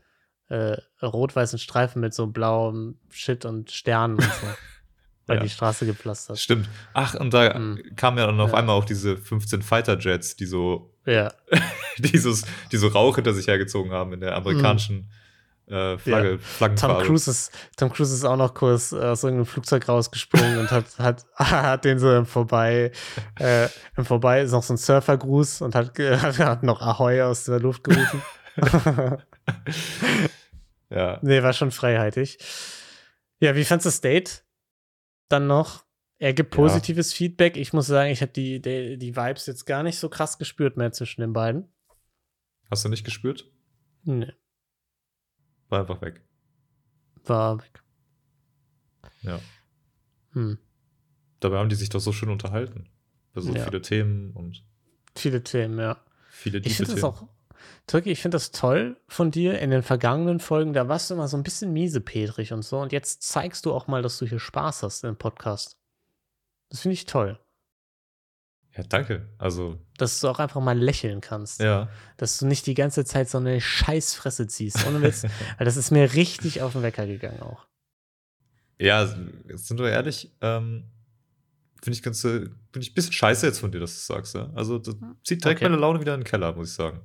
[0.51, 4.29] Äh, rot-weißen Streifen mit so blauem Shit und Sternen und so.
[5.27, 5.43] weil Ja.
[5.43, 6.39] die Straße gepflastert.
[6.39, 6.67] Stimmt.
[6.93, 7.95] Ach, und da Mhm.
[7.95, 8.57] kamen ja dann auf Ja.
[8.57, 11.31] einmal auch diese 15 Fighter Jets, die so, Ja.
[11.99, 15.09] dieses, die so Rauch hinter sich hergezogen haben in der amerikanischen
[15.67, 16.75] äh, Flagge, Mhm.
[16.75, 16.97] Tom.
[17.03, 20.99] Cruise, ist, Tom Cruise ist auch noch kurz äh, aus irgendeinem Flugzeug rausgesprungen und hat,
[20.99, 22.91] hat, hat den so im Vorbei,
[23.39, 27.61] äh, im Vorbei ist noch so ein Surfergruß und hat, hat noch Ahoi aus der
[27.61, 28.21] Luft gerufen.
[30.91, 31.19] Ja.
[31.23, 32.37] nee, war schon freiheitlich.
[33.39, 34.43] Ja, wie fandst du das Date?
[35.29, 35.85] Dann noch.
[36.19, 36.57] Er gibt Ja.
[36.61, 37.57] positives Feedback.
[37.57, 40.77] Ich muss sagen, ich habe die, die, die Vibes jetzt gar nicht so krass gespürt
[40.77, 41.67] mehr zwischen den beiden.
[42.69, 43.49] Hast du nicht gespürt?
[44.03, 44.31] Nee,
[45.69, 46.21] War einfach weg.
[47.25, 47.81] war weg.
[49.21, 49.39] Ja.
[50.33, 50.57] Hm.
[51.39, 52.89] Dabei haben die sich doch so schön unterhalten.
[53.31, 53.63] Über so Ja.
[53.63, 54.63] viele Themen und
[55.15, 56.03] Viele Themen, ja.
[56.29, 57.05] viele Ich finde Themen.
[57.05, 57.27] auch,
[57.87, 59.59] Türki, ich finde das toll von dir.
[59.59, 62.79] In den vergangenen Folgen, da warst du immer so ein bisschen miesepetrig und so.
[62.79, 65.77] Und jetzt zeigst du auch mal, dass du hier Spaß hast im Podcast.
[66.69, 67.39] Das finde ich toll.
[68.77, 69.27] Ja, danke.
[69.37, 71.59] Also, Dass du auch einfach mal lächeln kannst.
[71.59, 71.89] ja.
[72.15, 74.87] Dass du nicht die ganze Zeit so eine Scheißfresse ziehst.
[74.87, 75.23] Ohne Witz.
[75.57, 77.67] Weil das ist mir richtig auf den Wecker gegangen auch.
[78.79, 79.03] Ja,
[79.49, 80.89] jetzt sind wir ehrlich, ähm,
[81.83, 84.33] finde ich ganz, äh, finde ich ein bisschen scheiße jetzt von dir, dass du sagst,
[84.35, 84.49] ja.
[84.55, 84.95] Also, das
[85.25, 85.69] zieht direkt Okay.
[85.69, 87.01] meine Laune wieder in den Keller, muss ich sagen.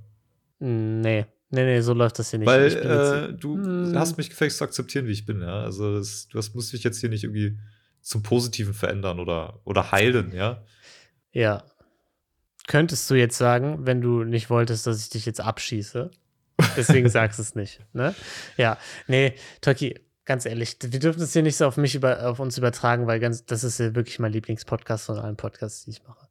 [0.59, 1.27] Nee.
[1.51, 2.47] Nee, nee, so läuft das hier nicht.
[2.49, 3.93] Weil Ich bin jetzt- äh, du Hm.
[3.97, 5.61] hast mich gefälligst zu akzeptieren, wie ich bin, ja.
[5.63, 7.59] Also, das, du hast, musst dich jetzt hier nicht irgendwie
[8.01, 10.63] zum Positiven verändern oder, oder heilen, ja.
[11.33, 11.63] Ja.
[12.67, 16.11] Könntest du jetzt sagen, wenn du nicht wolltest, dass ich dich jetzt abschieße?
[16.77, 18.15] Deswegen sagst du es nicht, ne?
[18.57, 18.77] Ja.
[19.07, 22.59] Nee, Toki, ganz ehrlich, wir dürfen es hier nicht so auf mich über, auf uns
[22.59, 26.27] übertragen, weil ganz, das ist ja wirklich mein Lieblingspodcast von allen Podcasts, die ich mache.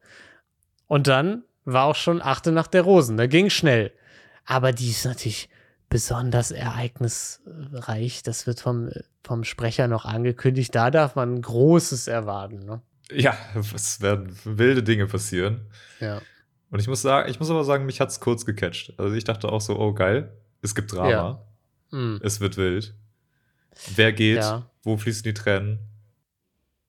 [0.88, 3.16] Und dann war auch schon Achte nach der Rosen.
[3.16, 3.94] Da ging schnell.
[4.46, 5.50] Aber die ist natürlich
[5.90, 8.24] besonders ereignisreich.
[8.24, 8.90] Das wird vom,
[9.24, 10.74] vom Sprecher noch angekündigt.
[10.74, 12.82] Da darf man Großes erwarten, ne?
[13.12, 13.38] Ja,
[13.74, 15.68] es werden wilde Dinge passieren.
[16.00, 16.22] Ja.
[16.72, 18.94] Und ich muss sagen, ich muss aber sagen, mich hat's kurz gecatcht.
[18.98, 20.32] Also ich dachte auch so, oh geil,
[20.62, 21.46] es gibt Drama, Ja.
[21.92, 22.20] Hm.
[22.24, 22.96] es wird wild.
[23.96, 24.38] Wer geht?
[24.38, 24.70] Ja.
[24.84, 25.80] Wo fließen die Tränen?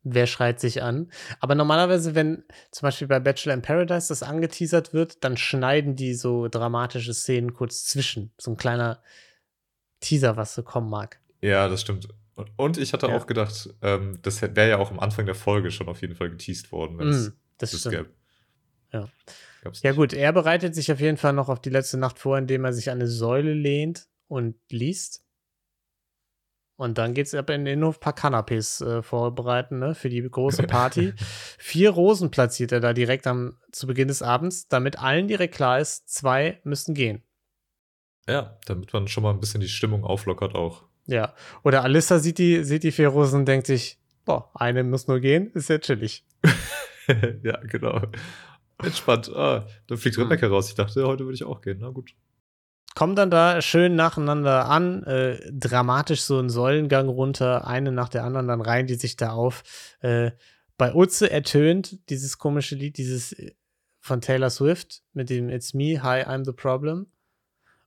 [0.08, 1.10] Wer schreit sich an.
[1.40, 6.14] Aber normalerweise, wenn zum Beispiel bei Bachelor in Paradise das angeteasert wird, dann schneiden die
[6.14, 8.32] so dramatische Szenen kurz zwischen.
[8.38, 9.02] So ein kleiner
[10.00, 11.20] Teaser, was so kommen mag.
[11.42, 12.08] Ja, das stimmt.
[12.56, 13.16] Und, ich hatte Ja.
[13.16, 16.30] auch gedacht, ähm, das wäre ja auch am Anfang der Folge schon auf jeden Fall
[16.30, 18.10] geteased worden, wenn es Mm, das das gäbe.
[18.92, 19.08] Ja.
[19.62, 19.96] Gab's Ja nicht.
[19.96, 22.72] gut, er bereitet sich auf jeden Fall noch auf die letzte Nacht vor, indem er
[22.74, 25.24] sich an eine Säule lehnt und liest.
[26.76, 30.62] Und dann geht's ab in den Innenhof, paar Canapés äh, vorbereiten, ne, für die große
[30.66, 31.14] Party.
[31.58, 35.80] Vier Rosen platziert er da direkt am, zu Beginn des Abends, damit allen direkt klar
[35.80, 37.22] ist, zwei müssen gehen.
[38.28, 40.84] Ja, damit man schon mal ein bisschen die Stimmung auflockert auch.
[41.06, 41.34] Ja.
[41.62, 45.20] Oder Alissa sieht die, sieht die vier Rosen und denkt sich, boah, eine muss nur
[45.20, 46.26] gehen, ist ja chillig.
[47.42, 48.02] ja, genau.
[48.82, 49.30] Entspannt.
[49.34, 50.24] Ah, dann fliegt Hm.
[50.24, 50.68] Rebecca raus.
[50.68, 51.78] Ich dachte, heute würde ich auch gehen.
[51.80, 52.14] Na gut.
[52.96, 58.24] Kommen dann da schön nacheinander an, äh, dramatisch so einen Säulengang runter, eine nach der
[58.24, 59.64] anderen, dann reihen die sich da auf.
[60.00, 60.30] Äh,
[60.78, 63.52] bei Utze ertönt dieses komische Lied, dieses äh,
[64.00, 67.06] von Taylor Swift mit dem It's Me, Hi, I'm the Problem.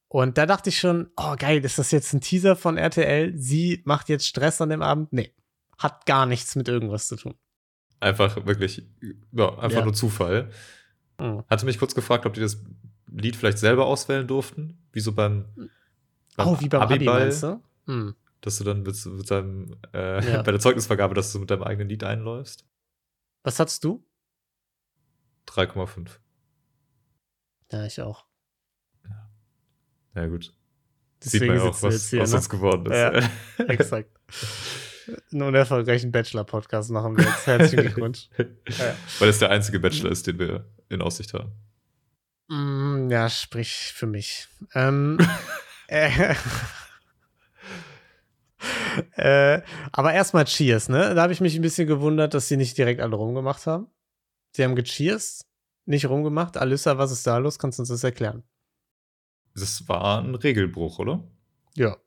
[0.09, 3.35] Und da dachte ich schon, oh geil, ist das jetzt ein Teaser von RTL?
[3.35, 5.11] Sie macht jetzt Stress an dem Abend?
[5.11, 5.33] Nee,
[5.79, 7.33] hat gar nichts mit irgendwas zu tun.
[7.99, 8.83] Einfach wirklich,
[9.31, 9.85] ja, einfach Ja.
[9.85, 10.51] nur Zufall.
[11.19, 11.43] Mhm.
[11.49, 12.61] Hatte mich kurz gefragt, ob die das
[13.11, 14.78] Lied vielleicht selber auswählen durften.
[14.91, 15.45] Wie so beim,
[16.37, 17.61] Oh, wie beim Abi, Abiball, meinst du?
[17.85, 18.15] Hm.
[18.41, 20.41] dass du dann mit, mit deinem, äh, Ja.
[20.43, 22.65] bei der Zeugnisvergabe, dass du mit deinem eigenen Lied einläufst.
[23.43, 24.05] Was hattest du?
[25.47, 26.19] 3,5.
[27.71, 28.25] Ja, ich auch.
[30.15, 30.53] Ja, gut.
[31.23, 32.37] Deswegen Sieht man ja auch, was hier, aus ne?
[32.37, 32.97] uns geworden ist.
[32.97, 33.29] Ja.
[33.67, 34.09] Exakt.
[35.31, 37.47] Einen unerfolgreichen Bachelor-Podcast machen wir jetzt.
[37.47, 38.29] Herzlichen Glückwunsch.
[38.37, 38.95] Ja.
[39.19, 41.51] Weil es der einzige Bachelor ist, den wir in Aussicht haben.
[42.49, 44.47] Mm, ja, sprich für mich.
[44.73, 45.17] Ähm,
[45.87, 46.33] äh,
[49.15, 51.13] äh, aber erstmal Cheers, ne?
[51.13, 53.87] Da habe ich mich ein bisschen gewundert, dass sie nicht direkt alle rumgemacht haben.
[54.55, 55.45] Sie haben gecheers,
[55.85, 56.57] nicht rumgemacht.
[56.57, 57.59] Alyssa, was ist da los?
[57.59, 58.43] Kannst du uns das erklären?
[59.53, 61.23] Das war ein Regelbruch, oder?
[61.75, 61.97] Ja.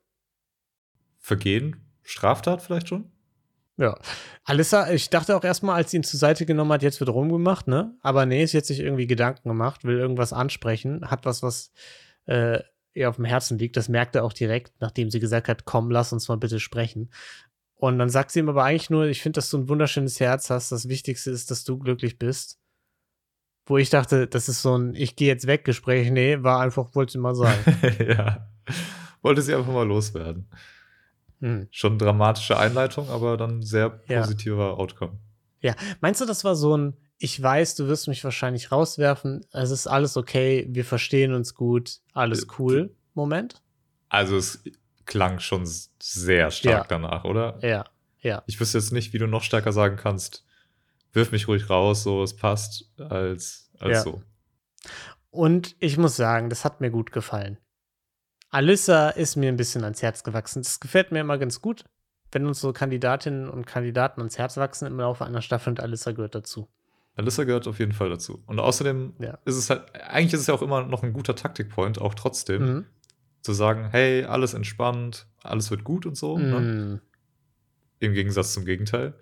[1.19, 1.89] Vergehen?
[2.03, 3.12] Straftat vielleicht schon?
[3.77, 3.97] Ja.
[4.43, 7.67] Alyssa, ich dachte auch erstmal, als sie ihn zur Seite genommen hat, jetzt wird rumgemacht,
[7.67, 7.95] ne?
[8.01, 11.71] Aber nee, sie hat sich irgendwie Gedanken gemacht, will irgendwas ansprechen, hat was, was
[12.25, 12.59] äh,
[12.93, 13.75] ihr auf dem Herzen liegt.
[13.75, 17.09] Das merkt er auch direkt, nachdem sie gesagt hat, komm, lass uns mal bitte sprechen.
[17.75, 20.49] Und dann sagt sie ihm aber eigentlich nur, ich finde, dass du ein wunderschönes Herz
[20.49, 20.71] hast.
[20.71, 22.59] Das Wichtigste ist, dass du glücklich bist.
[23.65, 26.11] Wo ich dachte, das ist so ein Ich gehe jetzt weg Gespräch.
[26.11, 27.59] Nee, war einfach, wollte sie mal sagen.
[28.07, 28.49] ja.
[29.21, 30.49] Wollte sie einfach mal loswerden.
[31.43, 31.67] Hm.
[31.71, 34.21] Schon dramatische Einleitung, aber dann sehr Ja.
[34.21, 35.19] positiver Outcome.
[36.01, 39.87] Meinst du, das war so ein, ich weiß, du wirst mich wahrscheinlich rauswerfen, es ist
[39.87, 43.61] alles okay, wir verstehen uns gut, alles Äh, cool, Moment?
[44.09, 44.61] Also es
[45.05, 45.65] klang schon
[46.01, 46.83] sehr stark Ja.
[46.87, 47.59] danach, oder?
[47.61, 47.85] Ja,
[48.21, 48.43] ja.
[48.45, 50.45] Ich wüsste jetzt nicht, wie du noch stärker sagen kannst,
[51.13, 54.01] wirf mich ruhig raus, so es passt, als, als Ja.
[54.03, 54.23] so.
[55.29, 57.57] Und ich muss sagen, das hat mir gut gefallen.
[58.53, 60.61] Alyssa ist mir ein bisschen ans Herz gewachsen.
[60.61, 61.85] Das gefällt mir immer ganz gut,
[62.31, 66.11] wenn uns so Kandidatinnen und Kandidaten ans Herz wachsen im Laufe einer Staffel und Alyssa
[66.11, 66.69] gehört dazu.
[67.15, 68.43] Alyssa gehört auf jeden Fall dazu.
[68.45, 69.39] Und außerdem Ja.
[69.45, 72.61] ist es halt, eigentlich ist es ja auch immer noch ein guter Taktikpoint, auch trotzdem,
[72.63, 72.85] Mhm.
[73.41, 76.37] zu sagen, hey, alles entspannt, alles wird gut und so.
[76.37, 76.59] Ne?
[76.59, 77.01] Mhm.
[77.99, 79.15] Im Gegensatz zum Gegenteil.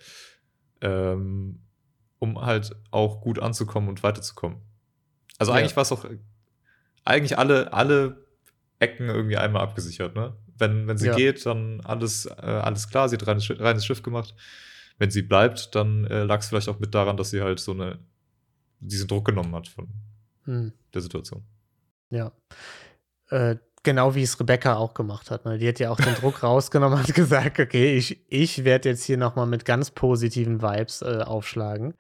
[0.82, 1.62] Ähm,
[2.20, 4.58] um halt auch gut anzukommen und weiterzukommen.
[5.40, 5.58] Also Ja.
[5.60, 6.06] eigentlich war es auch,
[7.06, 8.26] eigentlich alle, alle
[8.82, 10.34] Ecken irgendwie einmal abgesichert, ne?
[10.58, 11.16] Wenn, wenn sie Ja.
[11.16, 14.36] geht, dann alles, äh, alles klar, sie hat reines, reines Schiff gemacht.
[14.98, 17.72] Wenn sie bleibt, dann äh, lag es vielleicht auch mit daran, dass sie halt so
[17.72, 18.00] eine,
[18.80, 19.88] diesen Druck genommen hat von
[20.46, 20.74] Hm.
[20.94, 21.44] der Situation.
[22.10, 22.32] Ja.
[23.30, 25.46] Äh, genau wie es Rebecca auch gemacht hat.
[25.46, 25.58] Ne?
[25.58, 29.18] Die hat ja auch den Druck rausgenommen, hat gesagt, okay, ich, ich werde jetzt hier
[29.18, 31.94] nochmal mit ganz positiven Vibes äh, aufschlagen.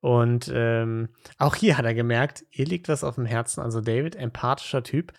[0.00, 1.08] Und ähm,
[1.38, 3.60] auch hier hat er gemerkt, ihr liegt was auf dem Herzen.
[3.60, 5.12] Also David, empathischer Typ.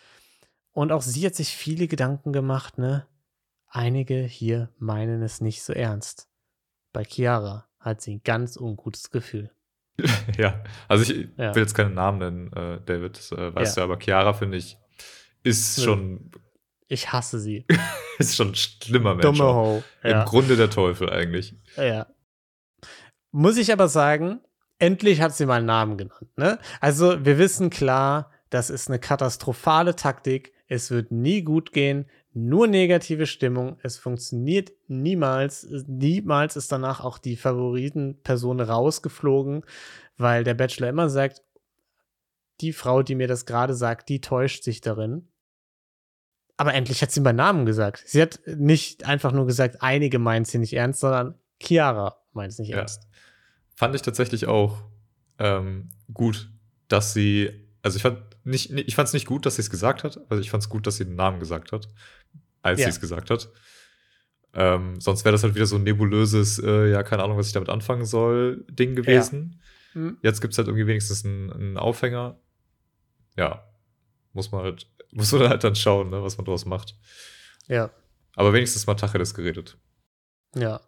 [0.71, 3.07] Und auch sie hat sich viele Gedanken gemacht, ne?
[3.67, 6.27] Einige hier meinen es nicht so ernst.
[6.93, 9.51] Bei Chiara hat sie ein ganz ungutes Gefühl.
[10.37, 11.53] ja, also ich Ja.
[11.53, 13.85] will jetzt keinen Namen nennen, äh, David, das äh, weißt Ja.
[13.85, 14.77] du, aber Chiara, finde ich,
[15.43, 15.83] ist Nö.
[15.83, 16.31] schon,
[16.87, 17.65] Ich hasse sie.
[18.17, 19.23] ist schon ein schlimmer Mensch.
[19.37, 19.53] Dumme.
[19.53, 19.83] Ho.
[20.03, 21.53] Im Grunde der Teufel eigentlich.
[21.77, 22.07] Ja.
[23.31, 24.41] Muss ich aber sagen,
[24.79, 26.35] endlich hat sie mal einen Namen genannt.
[26.37, 26.57] Ne?
[26.81, 30.53] Also, wir wissen klar, das ist eine katastrophale Taktik.
[30.69, 32.05] Es wird nie gut gehen.
[32.33, 33.77] Nur negative Stimmung.
[33.81, 35.67] Es funktioniert niemals.
[35.87, 39.65] Niemals ist danach auch die Favoritenperson rausgeflogen,
[40.17, 41.41] weil der Bachelor immer sagt,
[42.61, 45.27] die Frau, die mir das gerade sagt, die täuscht sich darin.
[46.55, 48.03] Aber endlich hat sie meinen Namen gesagt.
[48.05, 52.59] Sie hat nicht einfach nur gesagt, einige meinen sie nicht ernst, sondern Chiara meint es
[52.59, 52.79] nicht Ja.
[52.79, 53.07] ernst.
[53.75, 54.77] Fand ich tatsächlich auch
[55.39, 56.51] ähm, gut,
[56.89, 60.03] dass sie, also ich fand nicht, ich fand es nicht gut, dass sie es gesagt
[60.03, 61.87] hat, also ich fand es gut, dass sie den Namen gesagt hat,
[62.61, 62.85] als Ja.
[62.85, 63.49] sie es gesagt hat.
[64.53, 67.53] Ähm, sonst wäre das halt wieder so ein nebulöses, äh, ja, keine Ahnung, was ich
[67.53, 69.61] damit anfangen soll, Ding gewesen.
[69.93, 70.17] Hm.
[70.23, 72.39] Jetzt gibt es halt irgendwie wenigstens einen, einen Aufhänger.
[73.37, 73.63] Ja,
[74.33, 76.95] muss man halt, muss man halt dann schauen, ne, was man draus macht.
[77.67, 77.91] Ja,
[78.35, 79.77] Aber wenigstens mal Tacheles geredet.
[80.55, 80.81] ja.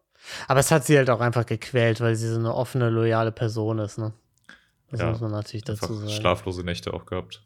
[0.47, 3.79] Aber es hat sie halt auch einfach gequält, weil sie so eine offene, loyale Person
[3.79, 4.13] ist, ne?
[4.91, 6.09] Das Ja, muss man natürlich dazu sagen.
[6.09, 7.43] schlaflose Nächte auch gehabt.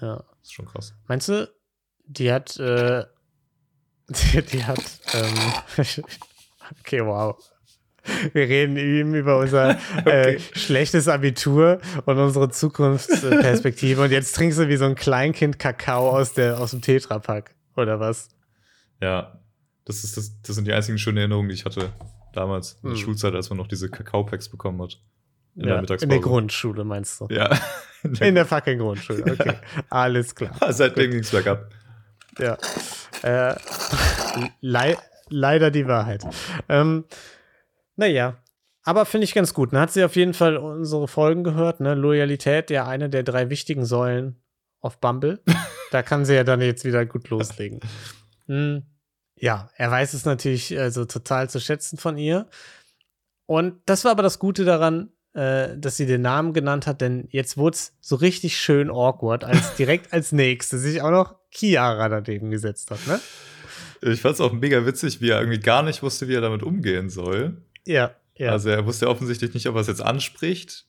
[0.00, 0.16] Ja.
[0.16, 0.94] Das ist schon krass.
[1.06, 1.48] Meinst du,
[2.06, 3.04] die hat, äh,
[4.08, 4.80] die, die hat,
[5.14, 5.34] ähm,
[6.80, 7.36] okay, wow.
[8.32, 9.70] Wir reden eben über unser
[10.06, 10.38] äh, Okay.
[10.54, 14.00] schlechtes Abitur und unsere Zukunftsperspektive.
[14.02, 17.98] und jetzt trinkst du wie so ein Kleinkind Kakao aus, der, aus dem Tetrapack, oder
[17.98, 18.28] was?
[19.00, 19.40] Ja,
[19.84, 21.92] das, ist das, das sind die einzigen schönen Erinnerungen, die ich hatte
[22.32, 23.04] damals in der Hm.
[23.04, 25.00] Schulzeit, als man noch diese Kakao-Packs bekommen hat.
[25.56, 26.08] In Ja, der in Mittagspause.
[26.08, 27.28] der Grundschule, meinst du?
[27.30, 27.50] Ja.
[28.20, 29.54] In der fucking Grundschule, okay.
[29.90, 30.52] Alles klar.
[30.72, 31.70] Seitdem ging es bergab.
[32.38, 32.56] Ja.
[33.22, 33.56] Äh,
[34.60, 34.96] lei
[35.28, 36.24] leider die Wahrheit.
[36.68, 37.04] Ähm,
[37.96, 38.36] naja.
[38.84, 39.72] Aber finde ich ganz gut.
[39.72, 41.80] Dann hat sie auf jeden Fall unsere Folgen gehört.
[41.80, 41.94] Ne?
[41.94, 44.40] Loyalität, ja, eine der drei wichtigen Säulen
[44.80, 45.40] auf Bumble.
[45.90, 47.80] da kann sie ja dann jetzt wieder gut loslegen.
[48.46, 48.84] Hm.
[49.34, 52.48] Ja, er weiß es natürlich also total zu schätzen von ihr.
[53.46, 57.28] Und das war aber das Gute daran, äh, dass sie den Namen genannt hat, denn
[57.30, 62.08] jetzt wurde es so richtig schön awkward, als direkt als nächste sich auch noch Chiara
[62.08, 63.20] daneben gesetzt hat, ne?
[64.02, 66.62] Ich fand es auch mega witzig, wie er irgendwie gar nicht wusste, wie er damit
[66.62, 67.56] umgehen soll.
[67.86, 68.50] Ja, ja.
[68.52, 70.86] Also er wusste offensichtlich nicht, ob er es jetzt anspricht,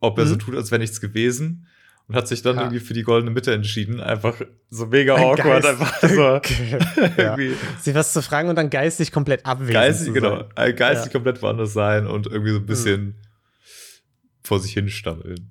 [0.00, 0.38] ob er so Mhm.
[0.40, 1.66] tut, als wäre nichts gewesen.
[2.08, 2.62] Und hat sich dann Ja.
[2.62, 4.00] irgendwie für die goldene Mitte entschieden.
[4.00, 4.34] Einfach
[4.70, 5.62] so mega Ein awkward.
[5.62, 6.40] Geist- Einfach so
[7.22, 7.36] ja.
[7.80, 9.72] Sie was zu fragen und dann geistig komplett abwesend.
[9.74, 11.08] geistig, genau, äh, geistig Ja.
[11.08, 11.12] Mhm.
[11.24, 13.14] komplett woanders sein und irgendwie so ein bisschen
[14.44, 15.50] vor sich hin stammeln.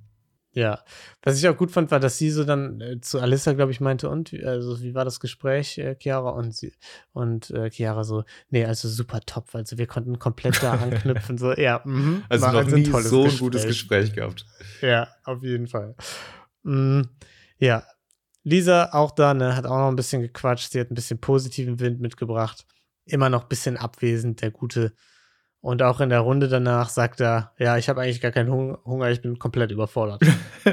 [0.53, 0.83] Ja.
[1.23, 3.79] Was ich auch gut fand, war, dass sie so dann äh, zu Alissa, glaube ich,
[3.79, 6.31] meinte, und wie- also wie war das Gespräch, äh, Chiara?
[6.31, 6.73] Und sie
[7.13, 11.37] und äh, Chiara so, nee, also super top, also wir konnten komplett da anknüpfen.
[11.37, 14.45] So, ja, mhm, Also noch also nie so ein gutes Gespräch gehabt.
[14.81, 15.95] Ja, auf jeden Fall.
[16.63, 17.03] Mm,
[17.57, 17.83] ja,
[18.43, 20.71] Lisa auch da, ne, hat auch noch ein bisschen gequatscht.
[20.71, 22.65] Sie hat ein bisschen positiven Wind mitgebracht.
[23.05, 24.93] Immer noch ein bisschen abwesend, der Gute.
[25.61, 28.77] Und auch in der Runde danach sagt er, ja, ich habe eigentlich gar keinen Hung
[28.83, 30.21] Hunger, ich bin komplett überfordert.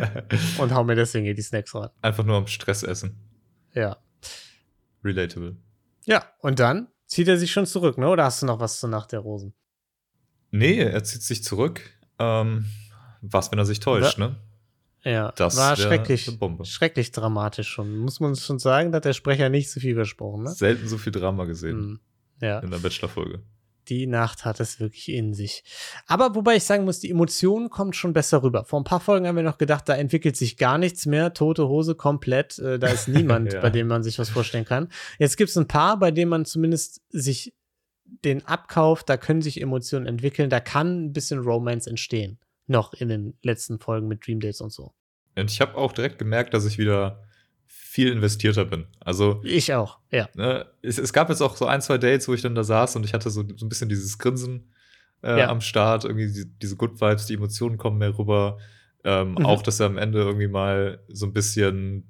[0.58, 1.90] und hau mir deswegen die Snacks rein.
[2.00, 3.16] Einfach nur am Stress essen.
[3.74, 3.98] Ja.
[5.04, 5.56] Relatable.
[6.06, 8.08] Ja, und dann zieht er sich schon zurück, ne?
[8.08, 9.52] Oder hast du noch was zur Nacht der Rosen?
[10.50, 11.82] Nee, er zieht sich zurück.
[12.18, 12.64] Ähm,
[13.20, 14.36] was, wenn er sich täuscht, ne?
[15.04, 16.30] Ja, Das war schrecklich,
[16.64, 17.96] schrecklich dramatisch schon.
[17.98, 20.50] Muss man schon sagen, da hat der Sprecher nicht so viel versprochen, ne?
[20.50, 22.00] Selten so viel Drama gesehen Mm,
[22.44, 22.58] Ja.
[22.60, 23.42] in der Bachelor-Folge.
[23.88, 25.64] Die Nacht hat es wirklich in sich.
[26.06, 28.64] Aber wobei ich sagen muss, die Emotion kommt schon besser rüber.
[28.64, 31.32] Vor ein paar Folgen haben wir noch gedacht, da entwickelt sich gar nichts mehr.
[31.34, 32.58] Tote Hose komplett.
[32.58, 33.60] Äh, da ist niemand, Ja.
[33.60, 34.88] bei dem man sich was vorstellen kann.
[35.18, 37.54] Jetzt gibt es ein paar, bei denen man zumindest sich
[38.24, 39.08] den abkauft.
[39.08, 40.50] Da können sich Emotionen entwickeln.
[40.50, 42.38] Da kann ein bisschen Romance entstehen.
[42.66, 44.92] Noch in den letzten Folgen mit Dream Dates und so.
[45.36, 47.22] Und ich habe auch direkt gemerkt, dass ich wieder
[47.98, 48.86] viel investierter bin.
[49.00, 50.28] Also, Ich auch, ja.
[50.34, 52.94] ne, es, es gab jetzt auch so ein, zwei Dates, wo ich dann da saß
[52.94, 54.70] und ich hatte so, so ein bisschen dieses Grinsen
[55.24, 55.48] äh, Ja.
[55.48, 58.58] am Start, irgendwie die, diese Good Vibes, die Emotionen kommen mehr rüber.
[59.02, 59.46] Ähm, Mhm.
[59.46, 62.06] Auch, dass er am Ende irgendwie mal so ein bisschen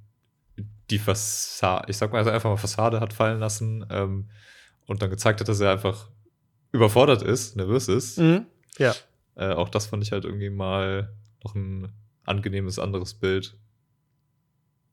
[0.90, 4.28] die Fassade, ich sag mal also einfach mal Fassade hat fallen lassen ähm,
[4.86, 6.10] und dann gezeigt hat, dass er einfach
[6.72, 8.18] überfordert ist, nervös ist.
[8.18, 8.44] Mhm.
[8.76, 8.94] Ja.
[9.36, 11.14] Äh, auch das fand ich halt irgendwie mal
[11.44, 11.88] noch ein
[12.26, 13.56] angenehmes anderes Bild.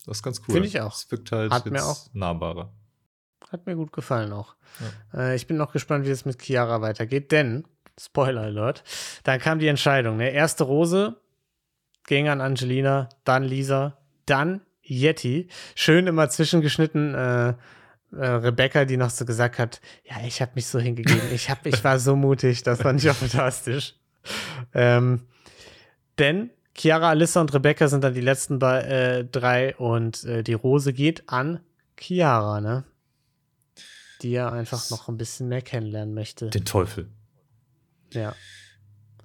[0.06, 0.54] Das ist ganz cool.
[0.54, 0.94] Finde ich auch.
[0.96, 2.72] Es wirkt halt Hat mir jetzt auch- nahbarer.
[3.52, 4.56] Hat mir gut gefallen auch.
[5.14, 7.66] Äh, ich bin noch gespannt, wie es mit Chiara weitergeht, denn,
[8.00, 8.84] Spoiler Alert,
[9.24, 10.18] dann kam die Entscheidung.
[10.18, 10.32] Ne?
[10.32, 11.16] Erste Rose
[12.08, 15.48] ging an Angelina, dann Lisa, dann Yeti.
[15.76, 17.14] Schön immer zwischengeschnitten.
[17.16, 17.54] Äh,
[18.12, 21.66] äh, Rebecca, die noch so gesagt hat, ja, ich habe mich so hingegeben, ich, hab,
[21.66, 23.96] ich war so mutig, das fand ich auch fantastisch.
[24.74, 25.22] Ähm,
[26.20, 30.54] denn Chiara, Alyssa und Rebecca sind dann die letzten bei, äh, drei und äh, die
[30.54, 31.60] Rose geht an
[31.98, 32.84] Chiara, ne?
[34.22, 36.50] Die er einfach noch ein bisschen mehr kennenlernen möchte.
[36.50, 37.10] Den Teufel.
[38.14, 38.36] Ja,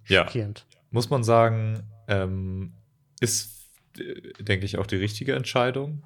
[0.06, 0.24] Ja.
[0.24, 0.66] schockierend.
[0.90, 2.72] Muss man sagen, ähm,
[3.20, 6.02] ist, äh, denke ich, auch die richtige Entscheidung.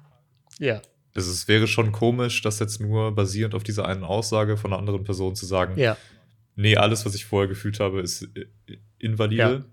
[0.59, 0.81] Ja,
[1.15, 4.79] Also es wäre schon komisch, das jetzt nur basierend auf dieser einen Aussage von einer
[4.79, 5.97] anderen Person zu sagen, ja,
[6.55, 8.47] nee, alles, was ich vorher gefühlt habe, ist äh,
[8.99, 9.65] invalide.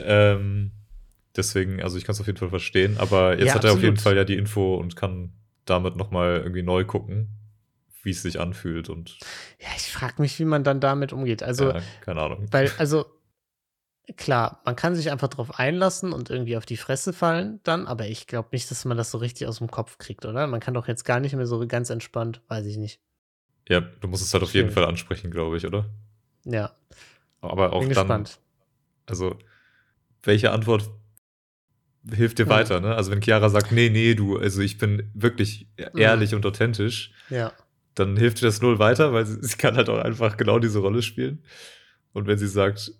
[0.00, 0.72] Ähm,
[1.36, 3.82] deswegen, also ich kann es auf jeden Fall verstehen, aber jetzt Ja, hat er auf
[3.82, 4.00] jeden absolut.
[4.00, 5.32] Fall ja die Info und kann
[5.64, 7.28] damit nochmal irgendwie neu gucken,
[8.02, 9.18] wie es sich anfühlt und
[9.60, 11.42] ja, ich frage mich, wie man dann damit umgeht.
[11.42, 12.46] Also, ja, keine Ahnung.
[12.50, 13.06] weil, also,
[14.16, 18.06] klar, man kann sich einfach drauf einlassen und irgendwie auf die Fresse fallen dann, aber
[18.06, 20.46] ich glaube nicht, dass man das so richtig aus dem Kopf kriegt, oder?
[20.46, 23.00] Man kann doch jetzt gar nicht mehr so ganz entspannt, weiß ich nicht.
[23.68, 24.70] Ja, du musst es halt auf jeden.
[24.70, 25.88] Fall ansprechen, glaube ich, oder?
[26.44, 26.72] Ja,
[27.40, 28.38] Aber auch bin dann, gespannt.
[29.06, 29.38] also,
[30.24, 30.90] welche Antwort
[32.12, 32.50] hilft dir Hm.
[32.50, 32.94] weiter, ne?
[32.94, 35.98] Also, wenn Chiara sagt, nee, nee, du, also ich bin wirklich Hm.
[35.98, 37.52] ehrlich und authentisch, Ja,
[37.94, 40.80] dann hilft dir das null weiter, weil sie, sie kann halt auch einfach genau diese
[40.80, 41.44] Rolle spielen.
[42.12, 42.92] Und wenn sie sagt,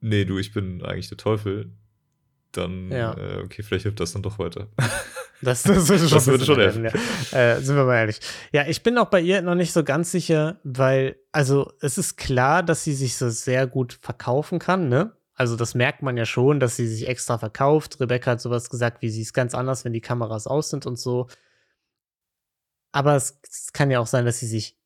[0.00, 1.72] nee, du, ich bin eigentlich der Teufel,
[2.52, 3.14] dann, Ja.
[3.16, 4.68] äh, okay, vielleicht hilft das dann doch weiter.
[5.42, 6.84] Das, das würde schon, Das würde schon helfen.
[6.84, 6.92] Ja.
[7.56, 8.18] Äh, sind wir mal ehrlich.
[8.52, 12.16] Ja, ich bin auch bei ihr noch nicht so ganz sicher, weil, also es ist
[12.16, 15.12] klar, dass sie sich so sehr gut verkaufen kann, ne?
[15.34, 18.00] Also das merkt man ja schon, dass sie sich extra verkauft.
[18.00, 20.98] Rebecca hat sowas gesagt, wie sie ist ganz anders, wenn die Kameras aus sind und
[20.98, 21.28] so.
[22.92, 24.78] Aber es, es kann ja auch sein, dass sie sich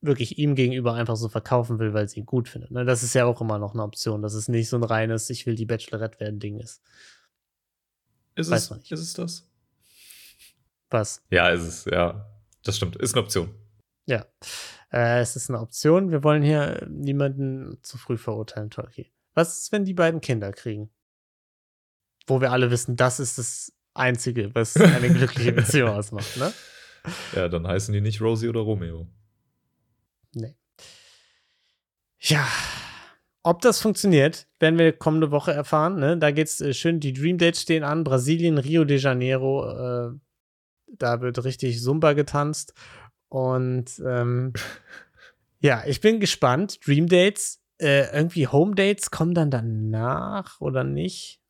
[0.00, 2.72] wirklich ihm gegenüber einfach so verkaufen will, weil sie ihn gut findet.
[2.72, 2.84] Ne?
[2.84, 5.46] Das ist ja auch immer noch eine Option, dass es nicht so ein reines, ich
[5.46, 6.82] will die Bachelorette werden Ding ist.
[8.34, 8.92] Ist, Weiß es, man nicht.
[8.92, 9.48] ist es das?
[10.90, 11.22] Was?
[11.30, 12.28] Ja, ist es, ja.
[12.64, 13.54] Das stimmt, ist eine Option.
[14.06, 14.26] Ja,
[14.92, 16.10] äh, es ist eine Option.
[16.10, 19.13] Wir wollen hier niemanden zu früh verurteilen, Tolki.
[19.34, 20.90] Was ist, wenn die beiden Kinder kriegen?
[22.26, 26.52] Wo wir alle wissen, das ist das Einzige, was eine glückliche Beziehung ausmacht, ne?
[27.34, 29.06] Ja, dann heißen die nicht Rosie oder Romeo.
[30.34, 30.56] Nee.
[32.18, 32.48] Ja,
[33.42, 35.98] ob das funktioniert, werden wir kommende Woche erfahren.
[35.98, 36.16] Ne?
[36.16, 38.02] Da geht's äh, schön, die Dream Dates stehen an.
[38.02, 39.68] Brasilien, Rio de Janeiro.
[39.68, 40.18] Äh,
[40.86, 42.72] da wird richtig Zumba getanzt.
[43.28, 44.54] Und ähm,
[45.60, 46.86] ja, ich bin gespannt.
[46.86, 51.40] Dream Dates, äh, irgendwie Home Dates kommen dann danach oder nicht?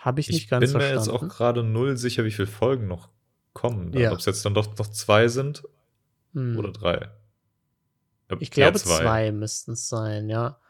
[0.00, 1.30] Habe ich nicht Ich ganz bin mir jetzt verstanden.
[1.30, 3.08] auch gerade null sicher, wie viele Folgen noch
[3.52, 3.92] kommen.
[3.92, 4.12] Ja.
[4.12, 5.64] Ob es jetzt dann doch noch zwei sind
[6.34, 6.58] Hm.
[6.58, 7.10] oder drei.
[8.40, 10.60] Ich Eher glaube, zwei, müssten es sein, ja.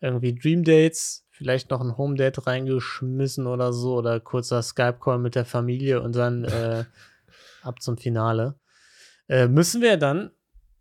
[0.00, 5.34] Irgendwie Dream Dates, vielleicht noch ein Home Date reingeschmissen oder so, oder kurzer Skype-Call mit
[5.34, 6.84] der Familie und dann äh,
[7.62, 8.58] ab zum Finale.
[9.28, 10.30] Äh, müssen wir dann,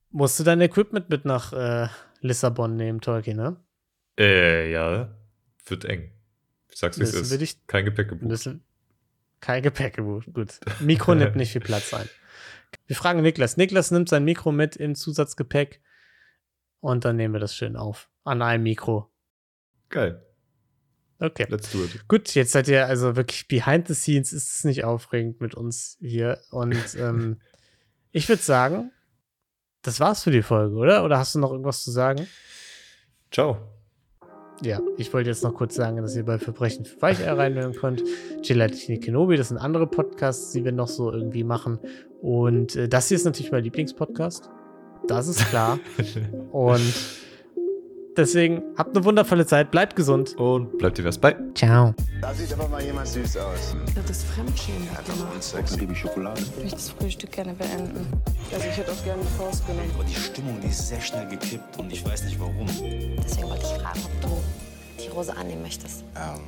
[0.09, 1.87] musst du dein Equipment mit nach äh,
[2.21, 3.57] Lissabon nehmen, Tolkien, ne?
[4.17, 5.15] Äh, ja.
[5.65, 6.11] Wird eng.
[6.69, 7.67] Ich sag's, wie es ist.
[7.67, 8.27] Kein Gepäck gebucht.
[8.27, 8.63] Müssen,
[9.41, 10.59] kein Gepäck gebucht, gut.
[10.79, 12.07] Mikro nimmt nicht viel Platz ein.
[12.85, 13.57] Wir fragen Niklas.
[13.57, 15.81] Niklas nimmt sein Mikro mit im Zusatzgepäck
[16.79, 18.09] und dann nehmen wir das schön auf.
[18.23, 19.11] An einem Mikro.
[19.89, 20.25] Geil.
[21.19, 21.45] Okay.
[21.49, 22.07] Let's do it.
[22.07, 25.97] Gut, jetzt seid ihr also wirklich behind the scenes, ist es nicht aufregend mit uns
[25.99, 26.39] hier.
[26.49, 27.41] Und ähm,
[28.11, 28.91] ich würde sagen,
[29.81, 31.03] das war's für die Folge, oder?
[31.03, 32.27] Oder hast du noch irgendwas zu sagen?
[33.31, 33.57] Ciao.
[34.61, 38.03] Ja, ich wollte jetzt noch kurz sagen, dass ihr bei Verbrechen für Weicheier reinhören könnt.
[38.43, 41.79] Gelatine Kenobi, das sind andere Podcasts, die wir noch so irgendwie machen.
[42.21, 44.49] Und äh, das hier ist natürlich mein Lieblingspodcast.
[45.07, 45.79] Das ist klar.
[46.51, 46.93] Und
[48.17, 50.35] deswegen habt eine wundervolle Zeit, bleibt gesund.
[50.37, 51.35] Und bleibt divers bei.
[51.55, 51.93] Ciao.
[52.21, 53.75] Da sieht aber mal jemand süß aus.
[54.07, 55.33] Das Fremdschämen hat Das gemacht.
[55.33, 55.77] macht Sex.
[55.77, 56.41] liebe ich Schokolade.
[56.41, 58.07] Ich möchte das Frühstück gerne beenden.
[58.53, 59.89] Also ich hätte auch gerne die Faust genommen.
[59.95, 62.67] Aber die Stimmung, die ist sehr schnell gekippt und ich weiß nicht warum.
[62.67, 66.03] Deswegen wollte ich fragen, ob du die Rose annehmen möchtest.
[66.15, 66.39] Ähm,